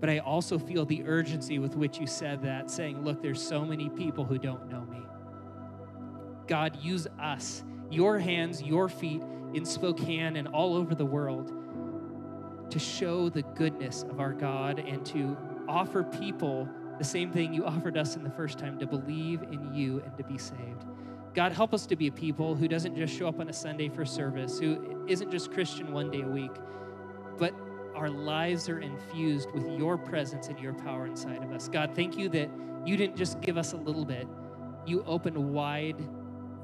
But 0.00 0.08
I 0.08 0.20
also 0.20 0.58
feel 0.58 0.86
the 0.86 1.04
urgency 1.04 1.58
with 1.58 1.76
which 1.76 1.98
you 1.98 2.06
said 2.06 2.42
that, 2.44 2.70
saying, 2.70 3.04
Look, 3.04 3.20
there's 3.20 3.46
so 3.46 3.66
many 3.66 3.90
people 3.90 4.24
who 4.24 4.38
don't 4.38 4.70
know 4.70 4.86
me. 4.86 5.02
God, 6.46 6.76
use 6.80 7.06
us, 7.20 7.62
your 7.90 8.18
hands, 8.18 8.62
your 8.62 8.88
feet 8.88 9.22
in 9.54 9.64
Spokane 9.64 10.36
and 10.36 10.48
all 10.48 10.74
over 10.74 10.94
the 10.94 11.04
world 11.04 11.52
to 12.70 12.78
show 12.78 13.28
the 13.28 13.42
goodness 13.42 14.02
of 14.02 14.18
our 14.18 14.32
God 14.32 14.78
and 14.78 15.04
to 15.06 15.36
offer 15.68 16.02
people 16.02 16.68
the 16.98 17.04
same 17.04 17.30
thing 17.30 17.52
you 17.52 17.64
offered 17.64 17.96
us 17.96 18.16
in 18.16 18.22
the 18.22 18.30
first 18.30 18.58
time 18.58 18.78
to 18.78 18.86
believe 18.86 19.42
in 19.42 19.74
you 19.74 20.00
and 20.04 20.16
to 20.16 20.24
be 20.24 20.38
saved. 20.38 20.84
God, 21.34 21.52
help 21.52 21.72
us 21.72 21.86
to 21.86 21.96
be 21.96 22.08
a 22.08 22.12
people 22.12 22.54
who 22.54 22.68
doesn't 22.68 22.94
just 22.96 23.14
show 23.14 23.28
up 23.28 23.40
on 23.40 23.48
a 23.48 23.52
Sunday 23.52 23.88
for 23.88 24.04
service, 24.04 24.58
who 24.58 25.04
isn't 25.08 25.30
just 25.30 25.50
Christian 25.52 25.92
one 25.92 26.10
day 26.10 26.22
a 26.22 26.26
week, 26.26 26.52
but 27.38 27.54
our 27.94 28.10
lives 28.10 28.68
are 28.68 28.80
infused 28.80 29.50
with 29.52 29.66
your 29.78 29.96
presence 29.96 30.48
and 30.48 30.58
your 30.58 30.74
power 30.74 31.06
inside 31.06 31.42
of 31.42 31.52
us. 31.52 31.68
God, 31.68 31.94
thank 31.94 32.16
you 32.16 32.28
that 32.30 32.50
you 32.86 32.96
didn't 32.96 33.16
just 33.16 33.40
give 33.40 33.56
us 33.56 33.72
a 33.72 33.76
little 33.76 34.04
bit, 34.04 34.26
you 34.86 35.02
opened 35.04 35.36
wide 35.36 35.96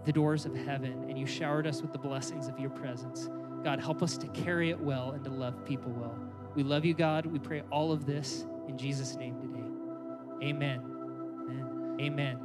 the 0.05 0.13
doors 0.13 0.47
of 0.47 0.55
heaven 0.55 1.05
and 1.09 1.19
you 1.19 1.27
showered 1.27 1.67
us 1.67 1.83
with 1.83 1.93
the 1.93 1.99
blessings 1.99 2.49
of 2.49 2.59
your 2.59 2.71
presence. 2.71 3.29
God, 3.65 3.81
help 3.81 4.03
us 4.03 4.17
to 4.19 4.27
carry 4.29 4.71
it 4.71 4.81
well 4.81 5.13
and 5.13 5.25
to 5.25 5.31
love 5.31 5.65
people 5.65 5.91
well. 5.93 6.19
We 6.55 6.63
love 6.63 6.85
you, 6.85 6.95
God. 6.95 7.27
We 7.27 7.39
pray 7.39 7.63
all 7.71 7.93
of 7.93 8.07
this 8.07 8.47
in 8.69 8.79
Jesus' 8.79 9.17
name 9.17 9.41
today. 9.41 10.49
Amen. 10.49 10.81
Amen. 11.51 11.97
Amen. 12.01 12.39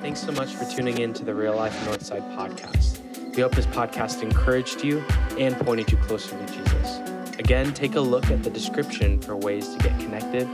Thanks 0.00 0.20
so 0.20 0.32
much 0.32 0.54
for 0.54 0.64
tuning 0.64 0.98
in 0.98 1.12
to 1.14 1.24
the 1.24 1.34
Real 1.34 1.56
Life 1.56 1.76
Northside 1.84 2.22
podcast. 2.36 3.00
We 3.34 3.42
hope 3.42 3.54
this 3.54 3.66
podcast 3.66 4.22
encouraged 4.22 4.84
you 4.84 5.00
and 5.38 5.56
pointed 5.58 5.90
you 5.90 5.98
closer 5.98 6.30
to 6.30 6.46
Jesus. 6.46 7.00
Again, 7.38 7.74
take 7.74 7.96
a 7.96 8.00
look 8.00 8.30
at 8.30 8.42
the 8.42 8.50
description 8.50 9.20
for 9.20 9.36
ways 9.36 9.68
to 9.74 9.78
get 9.78 9.98
connected 10.00 10.48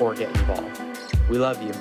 or 0.00 0.14
get 0.14 0.28
involved. 0.30 0.80
We 1.28 1.38
love 1.38 1.62
you 1.62 1.72